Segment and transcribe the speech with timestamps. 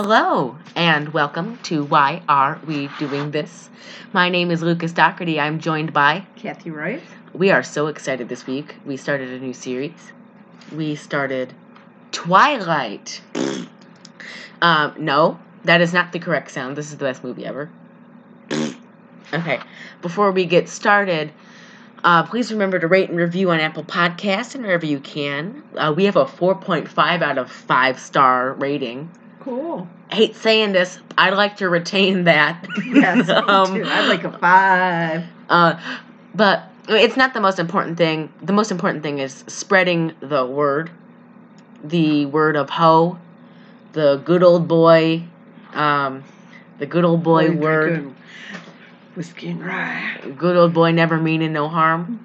[0.00, 3.68] Hello and welcome to Why Are We Doing This?
[4.12, 5.40] My name is Lucas Doherty.
[5.40, 6.24] I'm joined by.
[6.36, 7.02] Kathy Wright.
[7.32, 8.76] We are so excited this week.
[8.86, 10.12] We started a new series.
[10.72, 11.52] We started
[12.12, 13.20] Twilight.
[14.62, 16.76] um, no, that is not the correct sound.
[16.76, 17.68] This is the best movie ever.
[19.34, 19.58] okay,
[20.00, 21.32] before we get started,
[22.04, 25.64] uh, please remember to rate and review on Apple Podcasts and wherever you can.
[25.76, 29.10] Uh, we have a 4.5 out of 5 star rating.
[29.40, 29.88] Cool.
[30.10, 30.98] I hate saying this.
[31.16, 32.66] I'd like to retain that.
[32.86, 33.84] Yes, me Um, too.
[33.84, 35.24] I'd like a five.
[35.48, 35.80] Uh,
[36.34, 38.32] but it's not the most important thing.
[38.42, 40.90] The most important thing is spreading the word,
[41.84, 43.18] the word of ho,
[43.92, 45.24] the good old boy,
[45.74, 46.24] um,
[46.78, 48.14] the good old boy Boy, word,
[49.14, 50.20] Whiskey and rye.
[50.36, 52.24] good old boy never meaning no harm,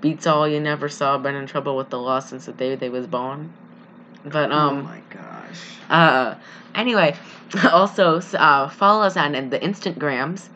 [0.00, 2.88] beats all you never saw, been in trouble with the law since the day they
[2.88, 3.52] was born.
[4.24, 5.31] But oh um, my gosh.
[5.90, 6.34] Uh,
[6.74, 7.16] anyway,
[7.70, 10.48] also uh, follow us on the Instagrams.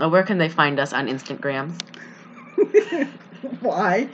[0.00, 1.74] Uh, where can they find us on Instagrams?
[3.62, 4.08] Y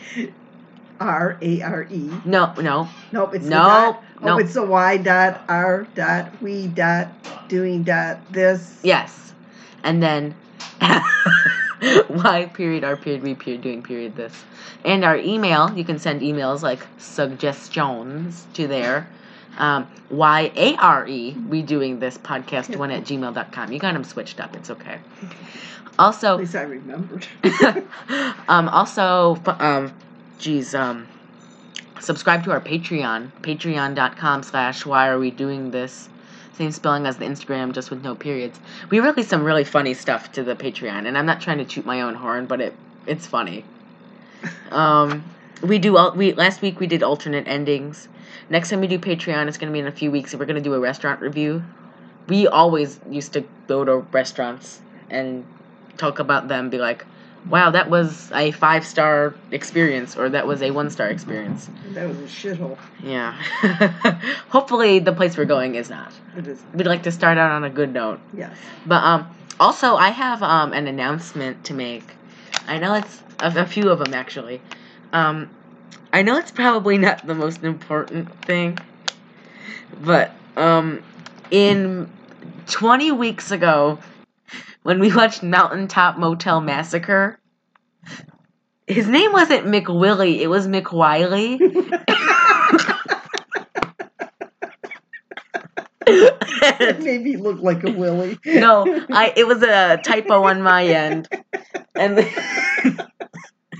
[1.00, 2.10] R A R E.
[2.24, 4.02] No, no, Nope, it's the No, dot.
[4.22, 4.34] no.
[4.34, 7.08] Oh, it's a Y dot R dot we dot
[7.48, 8.80] doing dot this.
[8.82, 9.32] Yes.
[9.84, 10.34] And then
[12.08, 14.44] Y period R period we period doing period this.
[14.84, 19.08] And our email, you can send emails like suggestions to there.
[19.58, 23.72] Um, Y A R E, we doing this podcast one at gmail.com.
[23.72, 24.98] You got them switched up, it's okay.
[25.98, 27.26] Also, At least I remembered.
[28.48, 29.92] um, also, um,
[30.38, 31.08] geez, um,
[32.00, 36.08] subscribe to our Patreon, patreon.com slash why are we doing this.
[36.52, 38.58] Same spelling as the Instagram, just with no periods.
[38.90, 41.84] We release some really funny stuff to the Patreon, and I'm not trying to toot
[41.84, 42.74] my own horn, but it
[43.06, 43.64] it's funny.
[44.70, 45.24] Um,
[45.62, 48.08] we do all we last week we did alternate endings.
[48.50, 50.60] Next time we do Patreon, it's gonna be in a few weeks, and we're gonna
[50.60, 51.62] do a restaurant review.
[52.28, 54.80] We always used to go to restaurants
[55.10, 55.44] and
[55.96, 57.04] talk about them, be like,
[57.48, 62.08] "Wow, that was a five star experience," or "That was a one star experience." that
[62.08, 62.78] was a shithole.
[63.02, 63.32] Yeah.
[64.48, 66.12] Hopefully, the place we're going is not.
[66.36, 66.62] It is.
[66.74, 68.20] We'd like to start out on a good note.
[68.32, 68.56] Yes.
[68.86, 69.26] But um,
[69.58, 72.04] also, I have um, an announcement to make.
[72.66, 74.60] I know it's a, a few of them actually.
[75.12, 75.50] Um,
[76.12, 78.78] I know it's probably not the most important thing,
[80.00, 81.02] but um,
[81.50, 82.10] in
[82.66, 83.98] 20 weeks ago,
[84.82, 87.38] when we watched Mountaintop Motel Massacre,
[88.86, 91.58] his name wasn't McWillie, it was McWiley.
[96.08, 98.38] it made me look like a willy.
[98.44, 101.28] no, I it was a typo on my end.
[101.94, 102.18] And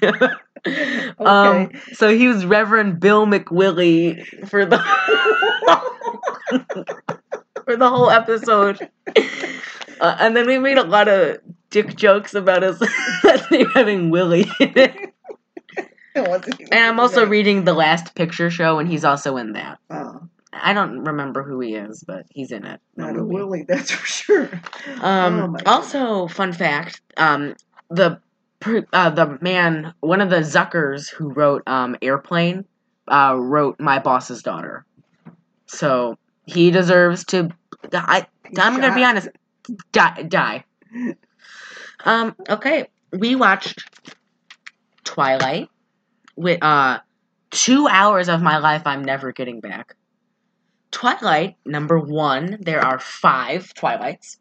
[1.18, 4.78] um so he was Reverend Bill McWillie for the
[7.64, 8.88] for the whole episode.
[10.00, 11.38] Uh, and then we made a lot of
[11.70, 12.62] dick jokes about
[13.50, 14.94] name having Willie in it.
[16.14, 16.28] It
[16.70, 19.80] And I'm also reading the last picture show and he's also in that.
[19.90, 22.80] Oh, I don't remember who he is, but he's in it.
[22.96, 24.50] not a willy, that's for sure.
[25.00, 27.54] Um, Oh also, fun fact: um,
[27.90, 28.20] the
[28.92, 32.64] uh, the man, one of the Zuckers who wrote um, Airplane,
[33.06, 34.84] uh, wrote My Boss's Daughter.
[35.66, 37.50] So he deserves to.
[37.92, 38.26] I,
[38.58, 39.28] I'm gonna be honest.
[39.92, 40.22] Die.
[40.22, 40.64] die.
[42.04, 42.34] Um.
[42.48, 42.86] Okay.
[43.12, 43.84] We watched
[45.04, 45.68] Twilight
[46.36, 47.00] with uh
[47.50, 49.96] two hours of my life I'm never getting back.
[50.90, 52.58] Twilight number one.
[52.60, 54.38] There are five Twilights.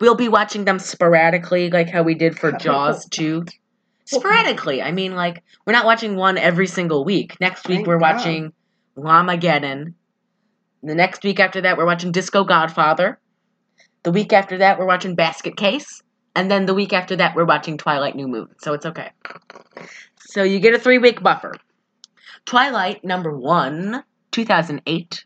[0.00, 3.44] We'll be watching them sporadically, like how we did for Jaws 2.
[4.04, 4.82] Sporadically.
[4.82, 7.38] I mean, like, we're not watching one every single week.
[7.40, 8.16] Next week, Thank we're God.
[8.16, 8.52] watching
[8.96, 9.94] Llamageddon.
[10.82, 13.20] The next week after that, we're watching Disco Godfather.
[14.02, 16.02] The week after that, we're watching Basket Case.
[16.34, 18.48] And then the week after that, we're watching Twilight New Moon.
[18.60, 19.10] So it's okay.
[20.18, 21.54] So you get a three week buffer.
[22.44, 24.02] Twilight, number one,
[24.32, 25.24] 2008.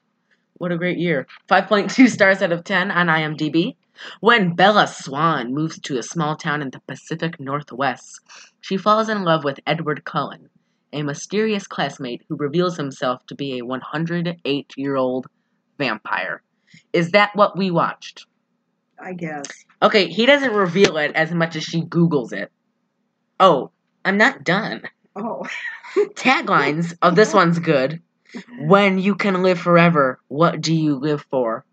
[0.54, 1.26] What a great year.
[1.49, 3.76] 5.2 stars out of 10 on IMDb.
[4.20, 8.20] When Bella Swan moves to a small town in the Pacific Northwest,
[8.60, 10.50] she falls in love with Edward Cullen,
[10.93, 15.26] a mysterious classmate who reveals himself to be a 108 year old
[15.78, 16.43] vampire.
[16.93, 18.26] Is that what we watched?
[18.98, 19.64] I guess.
[19.82, 22.50] Okay, he doesn't reveal it as much as she Googles it.
[23.38, 23.70] Oh,
[24.04, 24.82] I'm not done.
[25.14, 25.46] Oh,
[26.14, 28.02] Taglines of this one's good.
[28.58, 31.64] When you can live forever, what do you live for?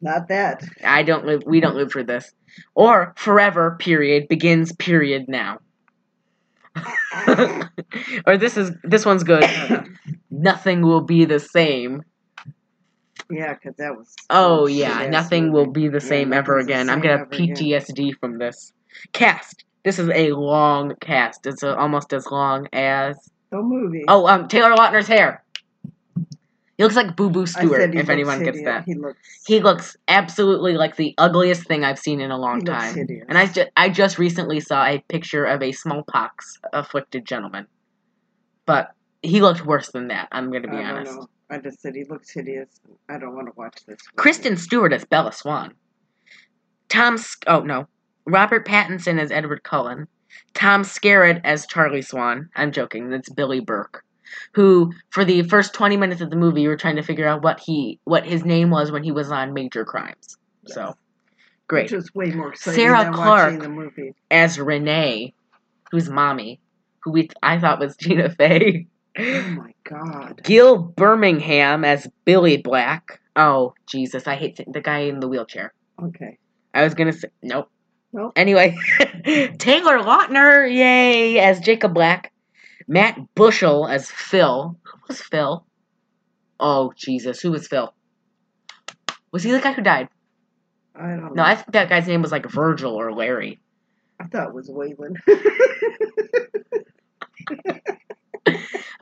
[0.00, 0.62] Not that.
[0.84, 1.42] I don't live.
[1.46, 2.30] We don't live for this.
[2.74, 3.76] Or forever.
[3.78, 4.72] Period begins.
[4.72, 5.58] Period now.
[8.26, 9.44] or this is this one's good.
[10.30, 12.02] Nothing will be the same.
[13.30, 14.14] Yeah, because that was.
[14.30, 16.90] Oh yeah, nothing will be the Yeah, same ever nothing's the again.
[16.90, 17.56] I'm gonna have ever again.
[17.56, 18.72] PTSD from this
[19.12, 19.64] cast.
[19.84, 21.46] This is a long cast.
[21.46, 23.16] It's uh almost as long as
[23.50, 24.04] The movie.
[24.08, 25.42] oh um Taylor Lautner's hair.
[26.78, 27.92] He looks like Boo Boo Stewart.
[27.94, 29.18] If anyone gets that, He looks.
[29.46, 32.94] he looks absolutely like the ugliest thing I've seen in a long he looks time.
[32.94, 33.26] hideous.
[33.28, 37.66] And I just I just recently saw a picture of a smallpox afflicted gentleman,
[38.64, 38.92] but
[39.22, 40.28] he looked worse than that.
[40.30, 41.18] I'm gonna be I honest.
[41.50, 42.68] I just said he looks hideous.
[43.08, 43.98] I don't want to watch this.
[44.06, 44.16] movie.
[44.16, 45.74] Kristen Stewart as Bella Swan.
[46.88, 47.88] Tom, Sk- oh no,
[48.24, 50.06] Robert Pattinson as Edward Cullen.
[50.54, 52.50] Tom Skerritt as Charlie Swan.
[52.54, 53.10] I'm joking.
[53.10, 54.04] That's Billy Burke,
[54.52, 57.42] who for the first 20 minutes of the movie, you were trying to figure out
[57.42, 60.36] what he, what his name was when he was on Major Crimes.
[60.66, 60.94] So,
[61.66, 61.90] great.
[61.90, 63.62] Which way more exciting Sarah than Clarke.
[63.62, 64.14] the movie.
[64.30, 65.34] As Renee,
[65.90, 66.60] who's mommy,
[67.02, 68.86] who we I thought was Tina Fey.
[69.18, 70.42] Oh my god.
[70.44, 73.20] Gil Birmingham as Billy Black.
[73.34, 75.72] Oh Jesus, I hate the guy in the wheelchair.
[76.02, 76.38] Okay.
[76.74, 77.70] I was gonna say nope.
[78.12, 78.32] Nope.
[78.36, 78.76] Anyway,
[79.58, 82.32] Taylor Lautner, yay, as Jacob Black.
[82.88, 84.76] Matt Bushell as Phil.
[84.82, 85.64] Who was Phil?
[86.58, 87.94] Oh Jesus, who was Phil?
[89.30, 90.08] Was he the guy who died?
[90.96, 91.32] I don't know.
[91.34, 93.60] No, I think that guy's name was like Virgil or Larry.
[94.18, 95.14] I thought it was Waylon.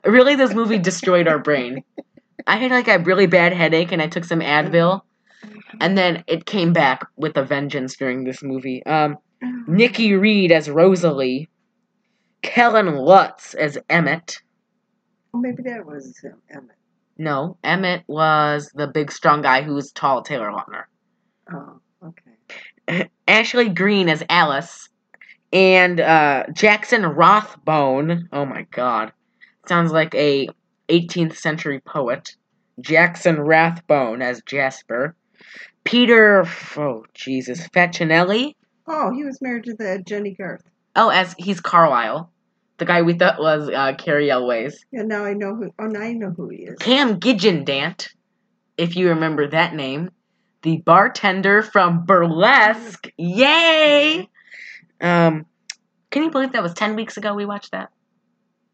[0.07, 1.83] Really, this movie destroyed our brain.
[2.47, 5.01] I had like a really bad headache and I took some Advil,
[5.81, 8.87] and then it came back with a vengeance during this movie.
[8.87, 9.17] Um,
[9.67, 11.49] Nikki Reed as Rosalie.
[12.47, 14.41] Kellen Lutz as Emmett.
[15.35, 16.77] Maybe that was him, Emmett.
[17.19, 20.85] No, Emmett was the big strong guy who was tall, Taylor Lautner.
[21.53, 23.11] Oh, okay.
[23.29, 24.89] Ashley Greene as Alice.
[25.53, 28.29] And uh, Jackson Rothbone.
[28.33, 29.13] Oh my god.
[29.67, 30.49] Sounds like a
[30.89, 32.37] 18th century poet.
[32.81, 35.17] Jackson Rathbone as Jasper.
[35.85, 36.47] Peter,
[36.77, 38.55] oh Jesus, Facinelli.
[38.87, 40.63] Oh, he was married to the Jennie Garth.
[40.95, 42.31] Oh, as he's Carlisle.
[42.79, 44.85] The guy we thought was uh, Cary Elwes.
[44.93, 45.71] Yeah, now I know who.
[45.79, 46.79] Oh, now I know who he is.
[46.79, 48.09] Cam Gigandet,
[48.77, 50.11] if you remember that name,
[50.63, 53.09] the bartender from Burlesque.
[53.17, 54.29] Yay!
[55.01, 55.47] Um,
[56.11, 57.91] can you believe that was ten weeks ago we watched that?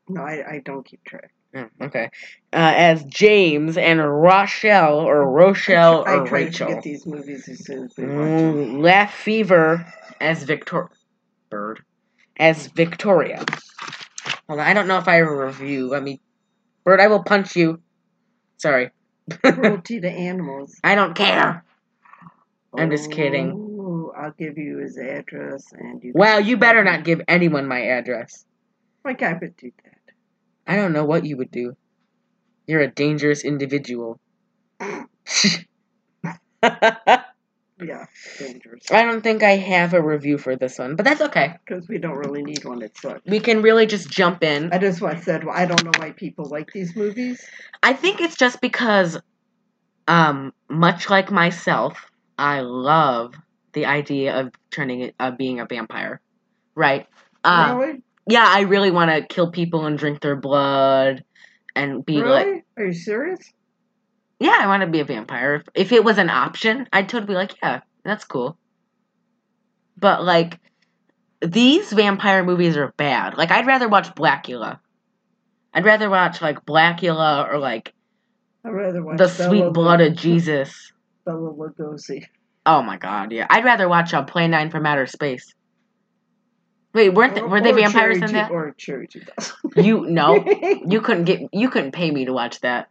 [0.08, 1.32] No, I, I don't keep track.
[1.54, 2.06] Oh, okay.
[2.52, 6.68] Uh, as James and Rochelle or Rochelle I or try to Rachel.
[6.68, 8.54] get these movies as soon as we watch them.
[8.54, 9.86] Mm, Lefevre
[10.20, 10.88] as Victor
[11.50, 11.84] Bird
[12.36, 13.44] as Victoria.
[14.48, 15.88] Hold on, I don't know if I have a review.
[15.88, 16.20] Let me.
[16.84, 17.80] Bird, I will punch you.
[18.58, 18.90] Sorry.
[19.44, 20.74] Cruelty to animals.
[20.82, 21.64] I don't care.
[22.76, 23.52] I'm just kidding.
[23.52, 26.12] Oh, I'll give you his address and you.
[26.14, 28.44] Well, you better not give anyone my address.
[29.04, 30.14] Like I would do that.
[30.66, 31.76] I don't know what you would do.
[32.66, 34.20] You're a dangerous individual.
[37.80, 38.04] Yeah,
[38.38, 38.90] dangerous.
[38.90, 41.54] I don't think I have a review for this one, but that's okay.
[41.66, 43.22] Because we don't really need one It's sucks.
[43.26, 44.72] We can really just jump in.
[44.72, 47.44] I just said well, I don't know why people like these movies.
[47.82, 49.18] I think it's just because,
[50.06, 52.06] um, much like myself,
[52.38, 53.34] I love
[53.72, 56.20] the idea of turning it, of being a vampire,
[56.76, 57.06] right?
[57.42, 58.02] Uh, really?
[58.28, 61.24] yeah, I really want to kill people and drink their blood,
[61.74, 62.62] and be like, Really?
[62.76, 63.40] Are you serious?
[64.42, 65.54] Yeah, I want to be a vampire.
[65.54, 68.58] If, if it was an option, I'd totally be like, yeah, that's cool.
[69.96, 70.58] But like,
[71.40, 73.36] these vampire movies are bad.
[73.36, 74.80] Like, I'd rather watch Blackula.
[75.72, 77.94] I'd rather watch like Blackula or like
[78.64, 80.92] I'd rather watch the Bela Sweet Blood of Jesus.
[81.24, 82.26] Bela Lugosi.
[82.66, 83.46] Oh my god, yeah.
[83.48, 85.54] I'd rather watch uh, Plan Nine from Outer Space.
[86.94, 88.50] Wait, weren't they, Or- were they vampires Cherry in that?
[88.50, 89.52] Or Cherry Judas.
[89.76, 90.44] You no,
[90.86, 92.88] you couldn't get you couldn't pay me to watch that.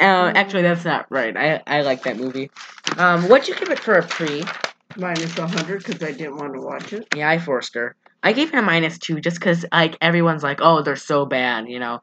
[0.00, 1.36] Uh, actually, that's not right.
[1.36, 2.50] I I like that movie.
[2.98, 4.42] Um, what'd you give it for a pre?
[4.96, 7.08] Minus 100 because I didn't want to watch it.
[7.16, 7.96] Yeah, I forced her.
[8.22, 11.68] I gave it a minus two just because like everyone's like, oh, they're so bad,
[11.68, 12.00] you know.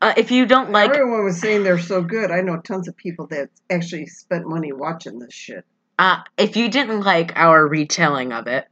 [0.00, 2.30] Uh, if you don't like, Everyone was saying they're so good.
[2.30, 5.64] I know tons of people that actually spent money watching this shit.
[5.98, 8.66] uh, if you didn't like our retelling of it,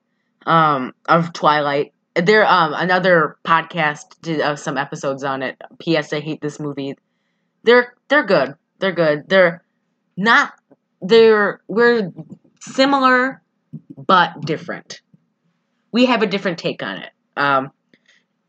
[0.47, 5.56] um, of Twilight, there um another podcast did uh, some episodes on it.
[5.78, 6.12] P.S.
[6.12, 6.97] I hate this movie.
[7.68, 8.54] They're they're good.
[8.78, 9.28] They're good.
[9.28, 9.62] They're
[10.16, 10.54] not.
[11.02, 12.10] They're we're
[12.60, 13.42] similar
[13.94, 15.02] but different.
[15.92, 17.10] We have a different take on it.
[17.37, 17.72] Um,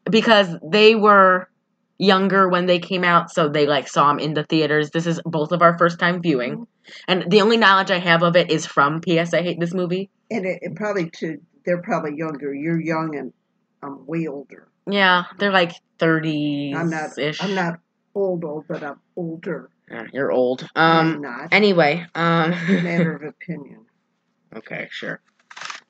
[0.10, 1.50] because they were
[1.98, 4.92] younger when they came out, so they like saw them in the theaters.
[4.92, 6.66] This is both of our first time viewing,
[7.06, 9.34] and the only knowledge I have of it is from P.S.
[9.34, 10.10] I hate this movie.
[10.32, 12.54] And it, it probably too, they're probably younger.
[12.54, 13.34] You're young and
[13.84, 14.70] I'm way older.
[14.90, 17.18] Yeah, they're like thirties I'm not.
[17.18, 17.44] ish.
[17.44, 17.82] I'm not
[18.20, 19.70] old old, but I'm older.
[19.92, 20.68] Uh, you're old.
[20.76, 21.22] I'm Um.
[21.22, 21.50] not.
[21.54, 22.06] Anyway.
[22.16, 22.52] Um.
[22.70, 23.86] Matter of opinion.
[24.56, 24.88] okay.
[24.92, 25.20] Sure.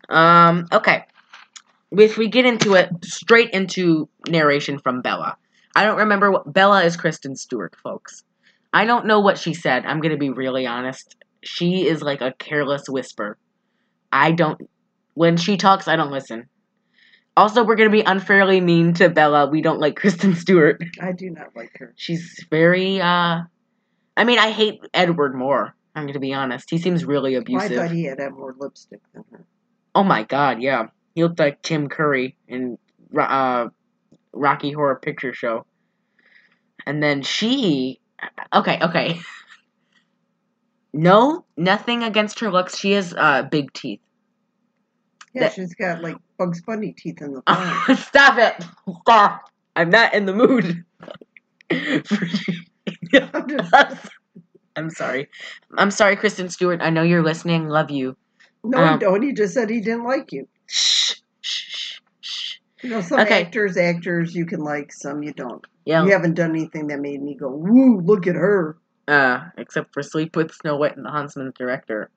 [0.09, 0.67] Um.
[0.71, 1.05] Okay.
[1.91, 5.37] If we get into it, straight into narration from Bella.
[5.75, 6.95] I don't remember what Bella is.
[6.97, 8.23] Kristen Stewart, folks.
[8.71, 9.85] I don't know what she said.
[9.85, 11.15] I'm gonna be really honest.
[11.43, 13.37] She is like a careless whisper.
[14.11, 14.69] I don't.
[15.15, 16.47] When she talks, I don't listen.
[17.39, 19.47] Also, we're gonna be unfairly mean to Bella.
[19.47, 20.83] We don't like Kristen Stewart.
[21.01, 21.93] I do not like her.
[21.95, 22.99] She's very.
[22.99, 23.43] uh
[24.17, 25.73] I mean, I hate Edward more.
[25.95, 26.69] I'm gonna be honest.
[26.69, 27.77] He seems really Well, I abusive.
[27.77, 29.45] thought he had had more lipstick than her.
[29.95, 30.87] Oh my god, yeah.
[31.15, 32.77] He looked like Tim Curry in
[33.17, 33.69] uh,
[34.33, 35.65] Rocky Horror Picture Show.
[36.85, 38.01] And then she.
[38.53, 39.19] Okay, okay.
[40.91, 42.77] No, nothing against her looks.
[42.77, 44.01] She has uh, big teeth.
[45.33, 47.99] Yeah, That- she's got like Bugs Bunny teeth in the front.
[47.99, 48.65] Stop it!
[49.01, 49.51] Stop!
[49.75, 50.83] I'm not in the mood.
[54.75, 55.27] I'm sorry.
[55.77, 56.81] I'm sorry, Kristen Stewart.
[56.81, 57.67] I know you're listening.
[57.67, 58.15] Love you.
[58.63, 59.21] no, Um, don't.
[59.21, 60.47] He just said he didn't like you.
[60.67, 62.55] Shh, shh, shh.
[62.81, 63.41] You know, some Okay.
[63.43, 65.63] actors, actors you can like, some you don't.
[65.85, 66.03] Yeah.
[66.05, 68.77] You haven't done anything that made me go, "Woo, look at her."
[69.07, 72.09] Uh, except for Sleep with Snow White and the Huntsman director.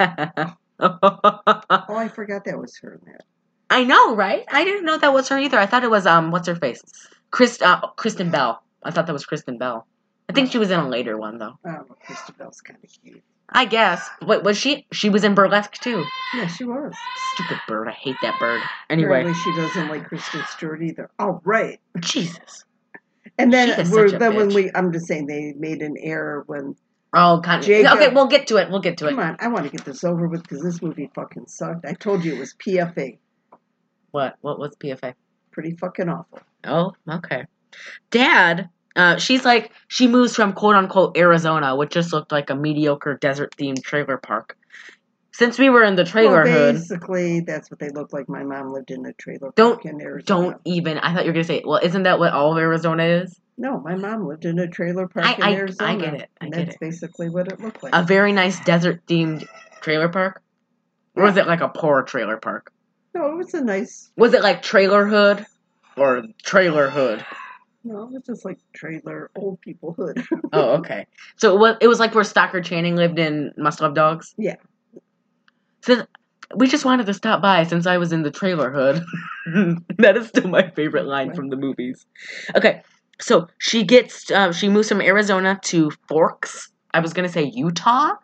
[0.80, 3.24] Oh, I forgot that was her in that.
[3.70, 4.44] I know, right?
[4.50, 5.58] I didn't know that was her either.
[5.58, 6.82] I thought it was um, what's her face?
[7.30, 8.62] Chris, uh, Kristen Bell.
[8.82, 9.86] I thought that was Kristen Bell.
[10.28, 11.58] I think she was in a later one though.
[11.64, 11.96] I don't know.
[12.64, 13.22] Kind of cute.
[13.50, 14.08] I guess.
[14.22, 14.86] Wait, was she?
[14.92, 16.04] She was in Burlesque too.
[16.34, 16.94] Yeah, she was.
[17.34, 17.88] Stupid bird.
[17.88, 18.60] I hate that bird.
[18.90, 21.10] Anyway, Apparently, she doesn't like Kristen Stewart either.
[21.18, 21.80] All right.
[21.98, 22.64] Jesus.
[23.38, 25.96] And then, is we're, such a then when we, I'm just saying they made an
[25.98, 26.76] error when.
[27.14, 28.08] Oh, con- Jacob- okay.
[28.08, 28.70] We'll get to it.
[28.70, 29.10] We'll get to it.
[29.10, 31.86] Come on, I want to get this over with because this movie fucking sucked.
[31.86, 33.16] I told you it was PFA.
[34.10, 34.36] What?
[34.40, 35.14] What was PFA?
[35.50, 36.40] Pretty fucking awful.
[36.64, 37.46] Oh, okay.
[38.10, 42.54] Dad, uh, she's like, she moves from quote unquote Arizona, which just looked like a
[42.54, 44.56] mediocre desert themed trailer park.
[45.32, 48.28] Since we were in the trailer well, hood, basically, that's what they look like.
[48.28, 50.24] My mom lived in a trailer Don't- park in Arizona.
[50.50, 52.58] don't even, I thought you were going to say, well, isn't that what all of
[52.58, 53.38] Arizona is?
[53.56, 55.98] No, my mom lived in a trailer park I- in I- I Arizona.
[56.00, 56.80] get it, I and get that's it.
[56.80, 57.94] basically what it looked like.
[57.94, 59.46] A very nice desert themed
[59.80, 60.42] trailer park?
[61.14, 62.72] Or was it like a poor trailer park?
[63.18, 64.10] No, it was a nice.
[64.16, 65.44] Was it like trailer hood
[65.96, 67.24] or trailer hood?
[67.84, 70.22] No, it was just like trailer old people hood.
[70.52, 71.06] Oh, okay.
[71.36, 74.34] So it was, it was like where Stockard Channing lived in Must Love Dogs?
[74.38, 74.56] Yeah.
[75.82, 76.06] So
[76.54, 79.04] we just wanted to stop by since I was in the trailer hood.
[79.98, 82.06] that is still my favorite line from the movies.
[82.54, 82.82] Okay,
[83.20, 86.70] so she gets, uh, she moves from Arizona to Forks.
[86.94, 88.14] I was going to say Utah,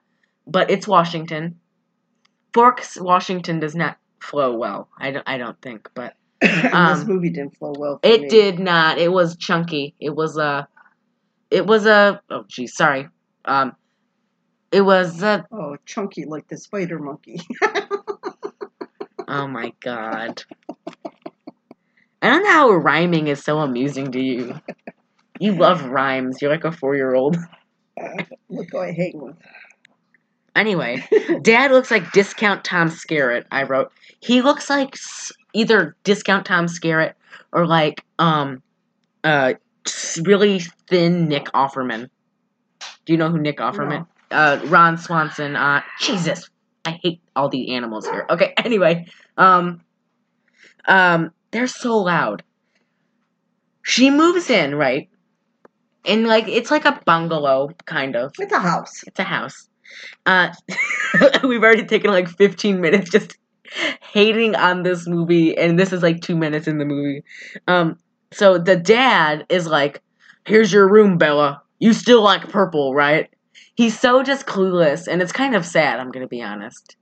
[0.47, 1.59] but it's Washington.
[2.55, 4.89] Forks, Washington does not flow well.
[4.99, 8.01] I don't, I don't think, but this Um, movie didn't flow well.
[8.03, 8.29] For it me.
[8.29, 8.99] did not.
[8.99, 9.95] It was chunky.
[10.01, 10.67] It was a.
[11.51, 12.21] It was a.
[12.31, 13.09] Oh, geez, sorry.
[13.45, 13.77] Um,
[14.73, 15.47] it was a.
[15.53, 17.41] Oh, chunky like the spider monkey.
[19.27, 20.43] Oh my god.
[22.23, 24.55] I don't know how rhyming is so amusing to you.
[25.41, 26.41] You love rhymes.
[26.41, 27.37] You're like a four year old.
[28.49, 29.37] Look who I hang with.
[30.55, 31.05] Anyway,
[31.43, 33.45] Dad looks like Discount Tom Skerritt.
[33.51, 33.93] I wrote.
[34.21, 34.97] He looks like
[35.53, 37.15] either Discount Tom Skerritt
[37.53, 38.63] or like um,
[39.23, 39.55] uh,
[40.23, 42.09] really thin Nick Offerman.
[43.05, 44.07] Do you know who Nick Offerman?
[44.31, 45.57] Uh, Ron Swanson.
[45.57, 46.49] Uh, Jesus,
[46.85, 48.27] I hate all the animals here.
[48.31, 49.07] Okay, anyway,
[49.37, 49.81] um,
[50.87, 52.43] um, they're so loud.
[53.83, 55.09] She moves in right,
[56.05, 58.33] and like it's like a bungalow kind of.
[58.39, 59.05] It's a house.
[59.07, 59.69] It's a house.
[60.27, 60.53] Uh,
[61.45, 63.37] we've already taken like 15 minutes just
[64.13, 67.23] hating on this movie, and this is like two minutes in the movie.
[67.67, 67.99] Um,
[68.33, 70.03] so the dad is like,
[70.45, 71.63] "Here's your room, Bella.
[71.79, 73.29] You still like purple, right?"
[73.75, 75.99] He's so just clueless, and it's kind of sad.
[75.99, 76.97] I'm gonna be honest.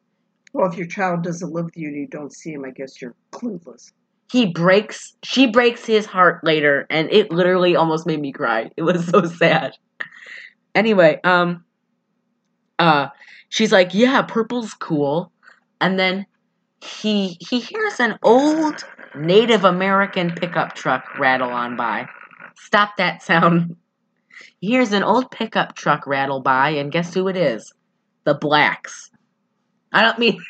[0.52, 3.00] Well, if your child doesn't live with you and you don't see him, I guess
[3.00, 3.92] you're clueless.
[4.30, 5.14] He breaks.
[5.22, 8.70] She breaks his heart later, and it literally almost made me cry.
[8.76, 9.76] It was so sad.
[10.74, 11.64] Anyway, um,
[12.78, 13.08] uh,
[13.48, 15.32] she's like, "Yeah, purple's cool,"
[15.80, 16.26] and then
[16.82, 22.06] he he hears an old Native American pickup truck rattle on by.
[22.56, 23.76] Stop that sound.
[24.60, 27.72] He hears an old pickup truck rattle by, and guess who it is?
[28.24, 29.10] The blacks.
[29.92, 30.40] I don't mean.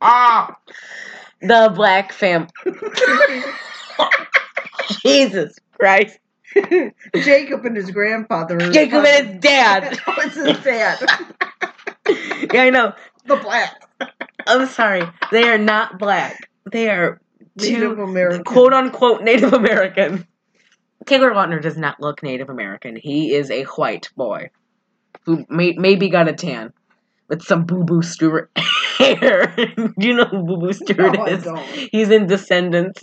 [0.00, 0.56] Ah,
[1.40, 2.46] the black fam.
[5.02, 6.18] Jesus Christ.
[7.16, 8.58] Jacob and his grandfather.
[8.72, 9.98] Jacob and his dad.
[10.06, 11.00] Oh, What's his dad?
[12.52, 12.92] Yeah, I know.
[13.26, 13.82] the black.
[14.46, 15.02] I'm sorry.
[15.32, 16.50] They are not black.
[16.70, 17.18] They are
[17.56, 18.44] Native American.
[18.44, 20.26] quote unquote Native American.
[21.06, 22.96] Taylor Lautner does not look Native American.
[22.96, 24.50] He is a white boy
[25.24, 26.72] who may, maybe got a tan
[27.28, 28.50] with some Boo Boo Stewart
[28.98, 29.54] hair.
[29.56, 31.44] Do you know who Boo Boo Stewart No, I is?
[31.44, 31.58] don't.
[31.90, 33.02] He's in Descendants.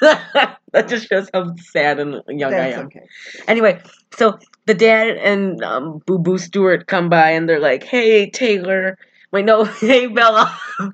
[0.00, 2.86] that just shows how sad and young I am.
[2.86, 3.06] okay.
[3.48, 3.80] Anyway,
[4.16, 8.98] so the dad and um, Boo Boo Stewart come by and they're like, "Hey Taylor,
[9.32, 10.58] wait no, hey Bella,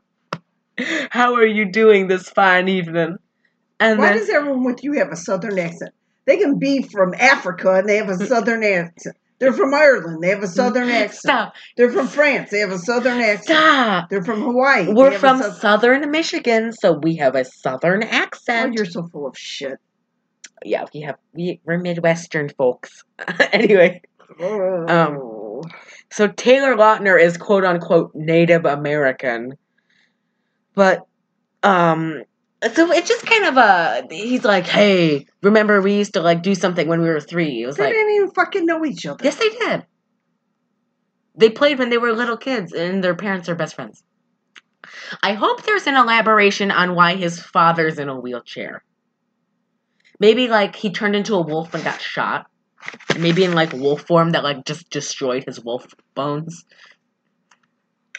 [1.11, 3.17] how are you doing this fine evening?"
[3.81, 5.93] And Why then does everyone with you have a southern accent?
[6.25, 9.17] They can be from Africa and they have a southern accent.
[9.43, 11.15] They're from Ireland, they have a southern accent.
[11.19, 13.59] stop, They're from France, they have a southern accent.
[13.59, 14.09] stop.
[14.09, 14.87] They're from Hawaii.
[14.93, 18.75] We're from sou- southern Michigan, so we have a southern Oh, accent.
[18.75, 19.79] you're so full of shit.
[20.65, 23.03] yeah, we have we, we're Midwestern folks.
[23.53, 24.01] anyway,
[24.41, 25.63] Um, Oh.
[26.13, 29.55] So Taylor Lautner is quote unquote Native American.
[30.75, 31.01] But
[31.65, 32.23] um
[32.71, 36.55] so it's just kind of a he's like, Hey, remember we used to like do
[36.55, 37.63] something when we were three.
[37.63, 39.25] It was they like didn't even fucking know each other.
[39.25, 39.87] Yes they did.
[41.35, 44.03] They played when they were little kids and their parents are best friends.
[45.23, 48.85] I hope there's an elaboration on why his father's in a wheelchair.
[50.21, 52.47] Maybe like he turned into a wolf and got shot.
[53.19, 56.65] Maybe in like wolf form that like just destroyed his wolf bones.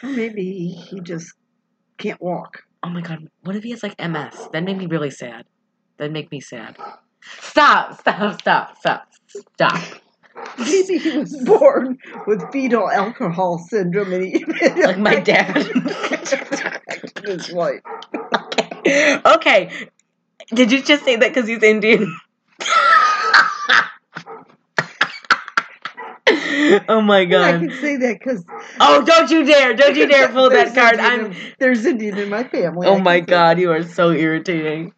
[0.02, 1.32] Or maybe he just
[1.98, 2.62] can't walk.
[2.84, 4.48] Oh my god, what if he has like MS?
[4.52, 5.46] That'd make me really sad.
[5.96, 6.76] That'd make me sad.
[7.40, 9.08] Stop, stop, stop, stop,
[9.54, 9.80] stop.
[10.58, 14.44] Maybe he was born with fetal alcohol syndrome and he
[14.82, 15.56] Like my dad.
[17.24, 17.80] His wife.
[19.26, 19.88] okay.
[20.52, 22.14] Did you just say that because he's Indian?
[26.88, 27.54] oh my god.
[27.54, 28.44] I can say that because
[28.80, 29.74] Oh, don't you dare.
[29.74, 30.98] Don't you dare pull that card.
[30.98, 32.86] I'm there's Indian in my family.
[32.86, 34.92] Oh I my god, you are so irritating.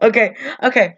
[0.00, 0.96] Okay, okay.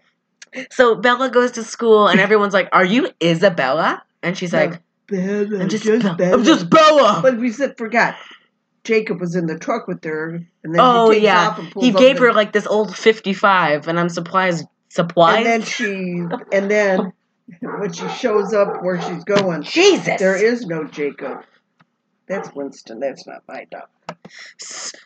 [0.71, 4.03] So Bella goes to school and everyone's like, Are you Isabella?
[4.23, 6.15] And she's like, Bella, I'm just, just Bella.
[6.15, 6.33] Bella.
[6.37, 7.19] I'm just Bella.
[7.21, 8.15] But we said forgot.
[8.83, 11.47] Jacob was in the truck with her, and then oh he yeah.
[11.49, 15.37] off and pulls He gave the- her like this old 55 and I'm surprised supplies.
[15.37, 17.11] And then she, and then
[17.61, 20.19] when she shows up where she's going, Jesus.
[20.19, 21.43] there is no Jacob.
[22.27, 22.99] That's Winston.
[22.99, 23.87] That's not my dog.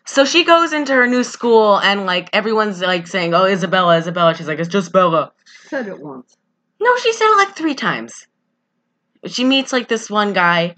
[0.05, 4.35] So she goes into her new school and like everyone's like saying, "Oh, Isabella, Isabella."
[4.35, 5.33] She's like, "It's just Bella."
[5.67, 6.37] Said it once.
[6.79, 8.27] No, she said it like three times.
[9.25, 10.75] She meets like this one guy.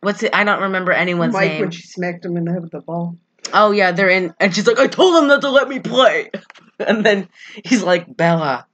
[0.00, 0.34] What's it?
[0.34, 1.60] I don't remember anyone's Mike name.
[1.60, 3.16] when she smacked him in the head with the ball.
[3.52, 6.30] Oh yeah, they're in, and she's like, "I told them not to let me play,"
[6.78, 7.28] and then
[7.64, 8.66] he's like, "Bella,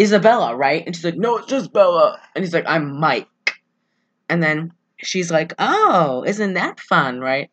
[0.00, 3.28] Isabella, right?" And she's like, "No, it's just Bella," and he's like, "I'm Mike,"
[4.28, 7.50] and then she's like, "Oh, isn't that fun, right?"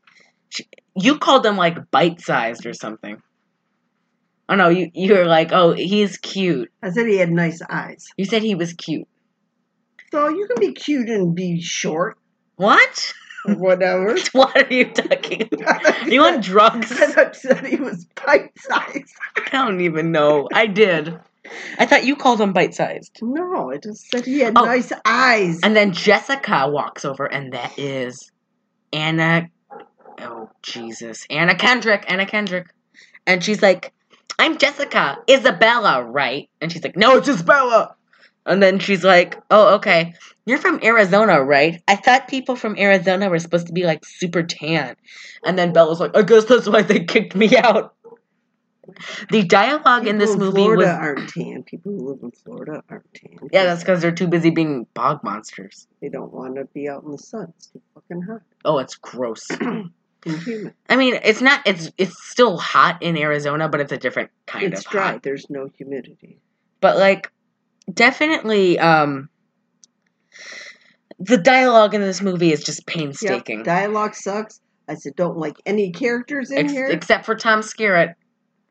[0.49, 3.21] She, you called them like bite-sized or something.
[4.49, 8.07] Oh no, you you were like, "Oh, he's cute." I said he had nice eyes.
[8.17, 9.07] You said he was cute.
[10.11, 12.17] So you can be cute and be short
[12.55, 13.13] What?
[13.45, 14.15] whatever.
[14.31, 15.49] What are you talking?
[15.51, 16.07] About?
[16.07, 16.91] You on drugs?
[16.91, 19.13] I said he was bite sized.
[19.35, 20.47] I don't even know.
[20.53, 21.19] I did.
[21.79, 23.19] I thought you called him bite-sized.
[23.21, 24.65] No, I just said he had Oh.
[24.65, 25.59] nice eyes.
[25.63, 28.31] And then Jessica walks over, and that is
[28.93, 29.47] Anna.
[30.19, 31.25] Oh, Jesus.
[31.29, 32.05] Anna Kendrick.
[32.07, 32.67] Anna Kendrick.
[33.25, 33.93] And she's like,
[34.39, 35.17] I'm Jessica.
[35.29, 36.49] Isabella, right?
[36.61, 37.95] And she's like, No, it's Isabella.
[38.45, 40.13] And then she's like, Oh, okay.
[40.45, 41.81] You're from Arizona, right?
[41.87, 44.95] I thought people from Arizona were supposed to be like super tan.
[45.43, 47.93] And then Bella's like, I guess that's why they kicked me out.
[49.29, 50.89] The dialogue in this People movie Florida was.
[50.89, 51.63] aren't tan.
[51.63, 53.49] People who live in Florida aren't tan.
[53.51, 55.87] Yeah, that's because they're too busy being bog monsters.
[56.01, 57.53] They don't want to be out in the sun.
[57.57, 59.49] It's too fucking hot Oh, it's gross.
[59.61, 59.91] and
[60.25, 60.73] humid.
[60.89, 61.61] I mean, it's not.
[61.65, 65.11] It's it's still hot in Arizona, but it's a different kind It's of dry.
[65.13, 65.23] hot.
[65.23, 66.39] There's no humidity.
[66.81, 67.31] But like,
[67.93, 69.29] definitely, um,
[71.19, 73.63] the dialogue in this movie is just Yep, painstaking.
[73.63, 74.59] dialogue sucks.
[74.87, 76.87] I said, don't like any characters in Ex- here.
[76.87, 78.13] except for Tom Skerritt.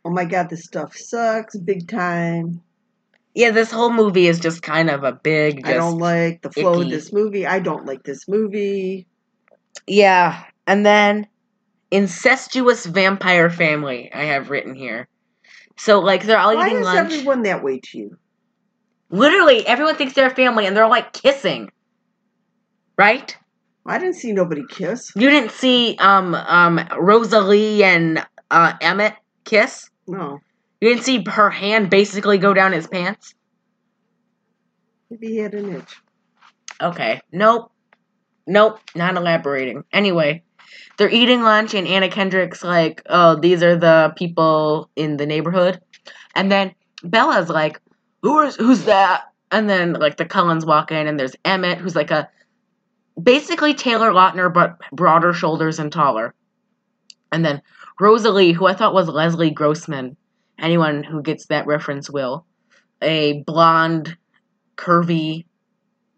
[0.06, 2.62] Oh my god, this stuff sucks big time.
[3.34, 5.66] Yeah, this whole movie is just kind of a big.
[5.66, 6.82] I don't like the flow icky.
[6.84, 7.46] of this movie.
[7.46, 9.06] I don't like this movie.
[9.86, 11.26] Yeah, and then
[11.90, 14.10] incestuous vampire family.
[14.14, 15.08] I have written here.
[15.76, 18.16] So like they're all Why eating is everyone that way to you?
[19.10, 21.70] Literally, everyone thinks they're a family, and they're all like kissing.
[22.96, 23.36] Right?
[23.84, 25.12] I didn't see nobody kiss.
[25.16, 29.14] You didn't see um um Rosalie and uh Emmett
[29.44, 29.90] kiss?
[30.06, 30.40] No.
[30.80, 33.34] You didn't see her hand basically go down his pants?
[35.10, 35.96] Maybe he had an itch.
[36.80, 37.20] Okay.
[37.32, 37.72] Nope.
[38.46, 38.80] Nope.
[38.94, 39.84] Not elaborating.
[39.92, 40.42] Anyway,
[40.96, 45.80] they're eating lunch and Anna Kendrick's like, oh, these are the people in the neighborhood.
[46.34, 47.80] And then Bella's like,
[48.22, 49.24] who is who's that?
[49.50, 52.28] And then like the Cullens walk in, and there's Emmett, who's like a
[53.20, 56.34] basically Taylor Lautner but broader shoulders and taller.
[57.30, 57.62] And then
[58.00, 60.16] Rosalie, who I thought was Leslie Grossman.
[60.58, 62.46] Anyone who gets that reference will.
[63.02, 64.16] A blonde,
[64.76, 65.44] curvy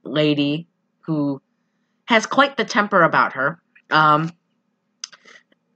[0.05, 0.69] lady
[1.01, 1.41] who
[2.07, 3.61] has quite the temper about her.
[3.91, 4.33] Um,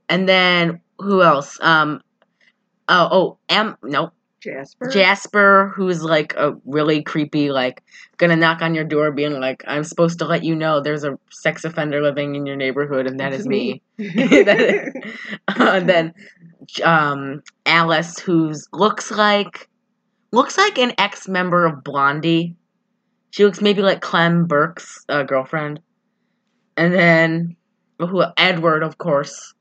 [0.09, 1.59] and then who else?
[1.61, 2.01] Um,
[2.89, 3.77] oh, oh, M.
[3.83, 4.89] No, Jasper.
[4.89, 7.83] Jasper, who's like a really creepy, like
[8.23, 11.19] gonna knock on your door, being like, "I'm supposed to let you know there's a
[11.31, 14.93] sex offender living in your neighborhood, and that is me." That
[15.59, 16.15] and then
[16.85, 19.69] um, Alice, who's looks like
[20.31, 22.55] looks like an ex member of Blondie.
[23.31, 25.81] She looks maybe like Clem Burke's uh, girlfriend.
[26.77, 27.57] And then
[27.99, 29.55] who Edward, of course,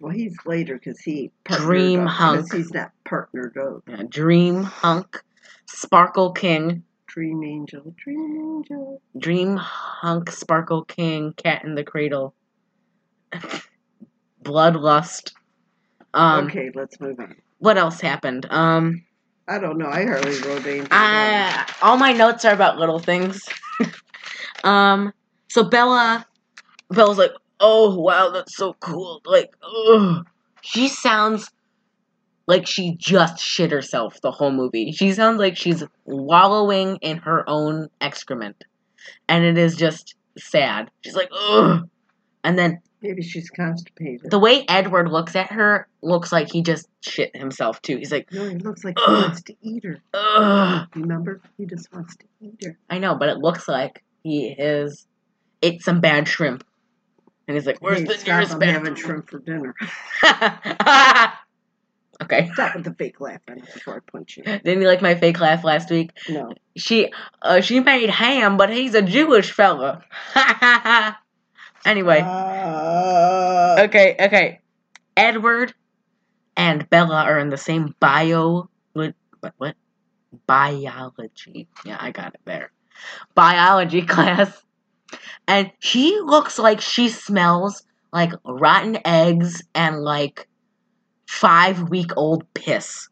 [0.00, 2.52] well, he's later because he Dream up, hunk.
[2.52, 3.82] He's not partnered up.
[3.88, 5.22] yeah, Dream Hunk,
[5.66, 6.82] Sparkle King,
[7.18, 9.02] Dream angel, dream angel.
[9.18, 12.32] Dream Hunk, Sparkle King, Cat in the Cradle,
[14.44, 15.32] Bloodlust.
[16.14, 17.34] Um, okay, let's move on.
[17.58, 18.46] what else happened?
[18.50, 19.04] Um,
[19.48, 19.88] I don't know.
[19.88, 20.86] I hardly wrote anything.
[20.92, 23.44] I, all my notes are about little things.
[24.62, 25.12] um,
[25.48, 26.24] so Bella,
[26.90, 29.22] Bella's like, oh wow, that's so cool.
[29.24, 29.56] Like,
[29.88, 30.24] ugh.
[30.60, 31.50] she sounds
[32.48, 34.90] like she just shit herself the whole movie.
[34.90, 38.64] She sounds like she's wallowing in her own excrement,
[39.28, 40.90] and it is just sad.
[41.04, 41.88] She's like, ugh.
[42.42, 44.30] And then Maybe she's constipated.
[44.30, 47.96] the way Edward looks at her looks like he just shit himself too.
[47.96, 49.98] He's like, no, he looks like he wants to eat her.
[50.14, 50.88] ugh.
[50.96, 51.40] Remember?
[51.58, 52.76] He just wants to eat her.
[52.90, 55.06] I know, but it looks like he is
[55.62, 56.64] ate some bad shrimp.
[57.46, 59.74] And he's like, Where's Hey, the stop, nearest I'm bad having shrimp for dinner.
[60.22, 61.40] Ah!
[62.22, 62.50] Okay.
[62.52, 64.42] Stop with the fake laughing before I punch you.
[64.44, 66.10] Didn't you like my fake laugh last week?
[66.28, 66.52] No.
[66.76, 70.04] She uh, she made ham, but he's a Jewish fella.
[71.84, 72.20] anyway.
[72.20, 74.60] Uh, Okay, okay.
[75.16, 75.72] Edward
[76.56, 79.76] and Bella are in the same bio what what what?
[80.46, 81.68] Biology.
[81.84, 82.72] Yeah, I got it there.
[83.34, 84.50] Biology class.
[85.46, 90.47] And she looks like she smells like rotten eggs and like
[91.28, 93.08] five week old piss.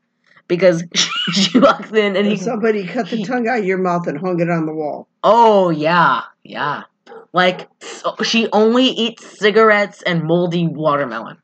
[0.49, 3.79] Because she, she walks in and he somebody cut the he- tongue out of your
[3.79, 5.09] mouth and hung it on the wall.
[5.23, 6.85] Oh yeah, yeah.
[7.33, 11.39] Like so she only eats cigarettes and moldy watermelon.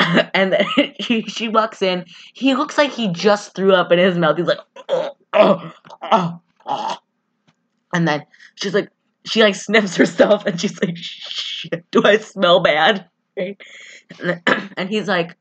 [0.34, 0.64] and then
[1.00, 2.04] she, she walks in.
[2.32, 4.36] He looks like he just threw up in his mouth.
[4.36, 5.72] He's like, oh, oh,
[6.02, 6.96] oh, oh.
[7.92, 8.24] and then
[8.54, 8.90] she's like,
[9.24, 13.06] she like sniffs herself, and she's like, shit, do I smell bad?
[13.36, 13.60] Right?
[14.22, 14.42] And,
[14.76, 15.36] and he's like,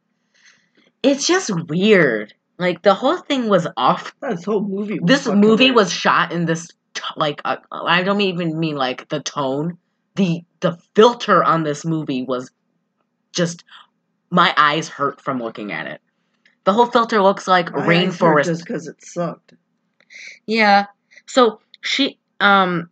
[1.03, 2.33] it's just weird.
[2.59, 4.99] Like the whole thing was off This whole movie.
[4.99, 5.75] Was this movie weird.
[5.75, 9.77] was shot in this t- like uh, I don't even mean like the tone.
[10.15, 12.49] The the filter on this movie was
[13.31, 13.63] just
[14.31, 16.01] my eyes hurt from looking at it.
[16.63, 18.45] The whole filter looks like My rainforest.
[18.45, 19.53] just because it sucked.
[20.47, 20.87] Yeah.
[21.27, 22.89] So she um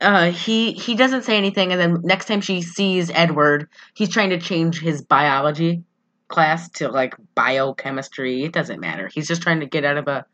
[0.00, 4.30] uh he he doesn't say anything and then next time she sees Edward, he's trying
[4.30, 5.84] to change his biology
[6.28, 8.44] class to like biochemistry.
[8.44, 9.10] It doesn't matter.
[9.12, 10.24] He's just trying to get out of a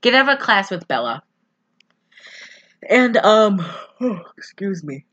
[0.00, 1.22] get out of a class with Bella.
[2.88, 3.64] And um
[4.38, 5.04] excuse me.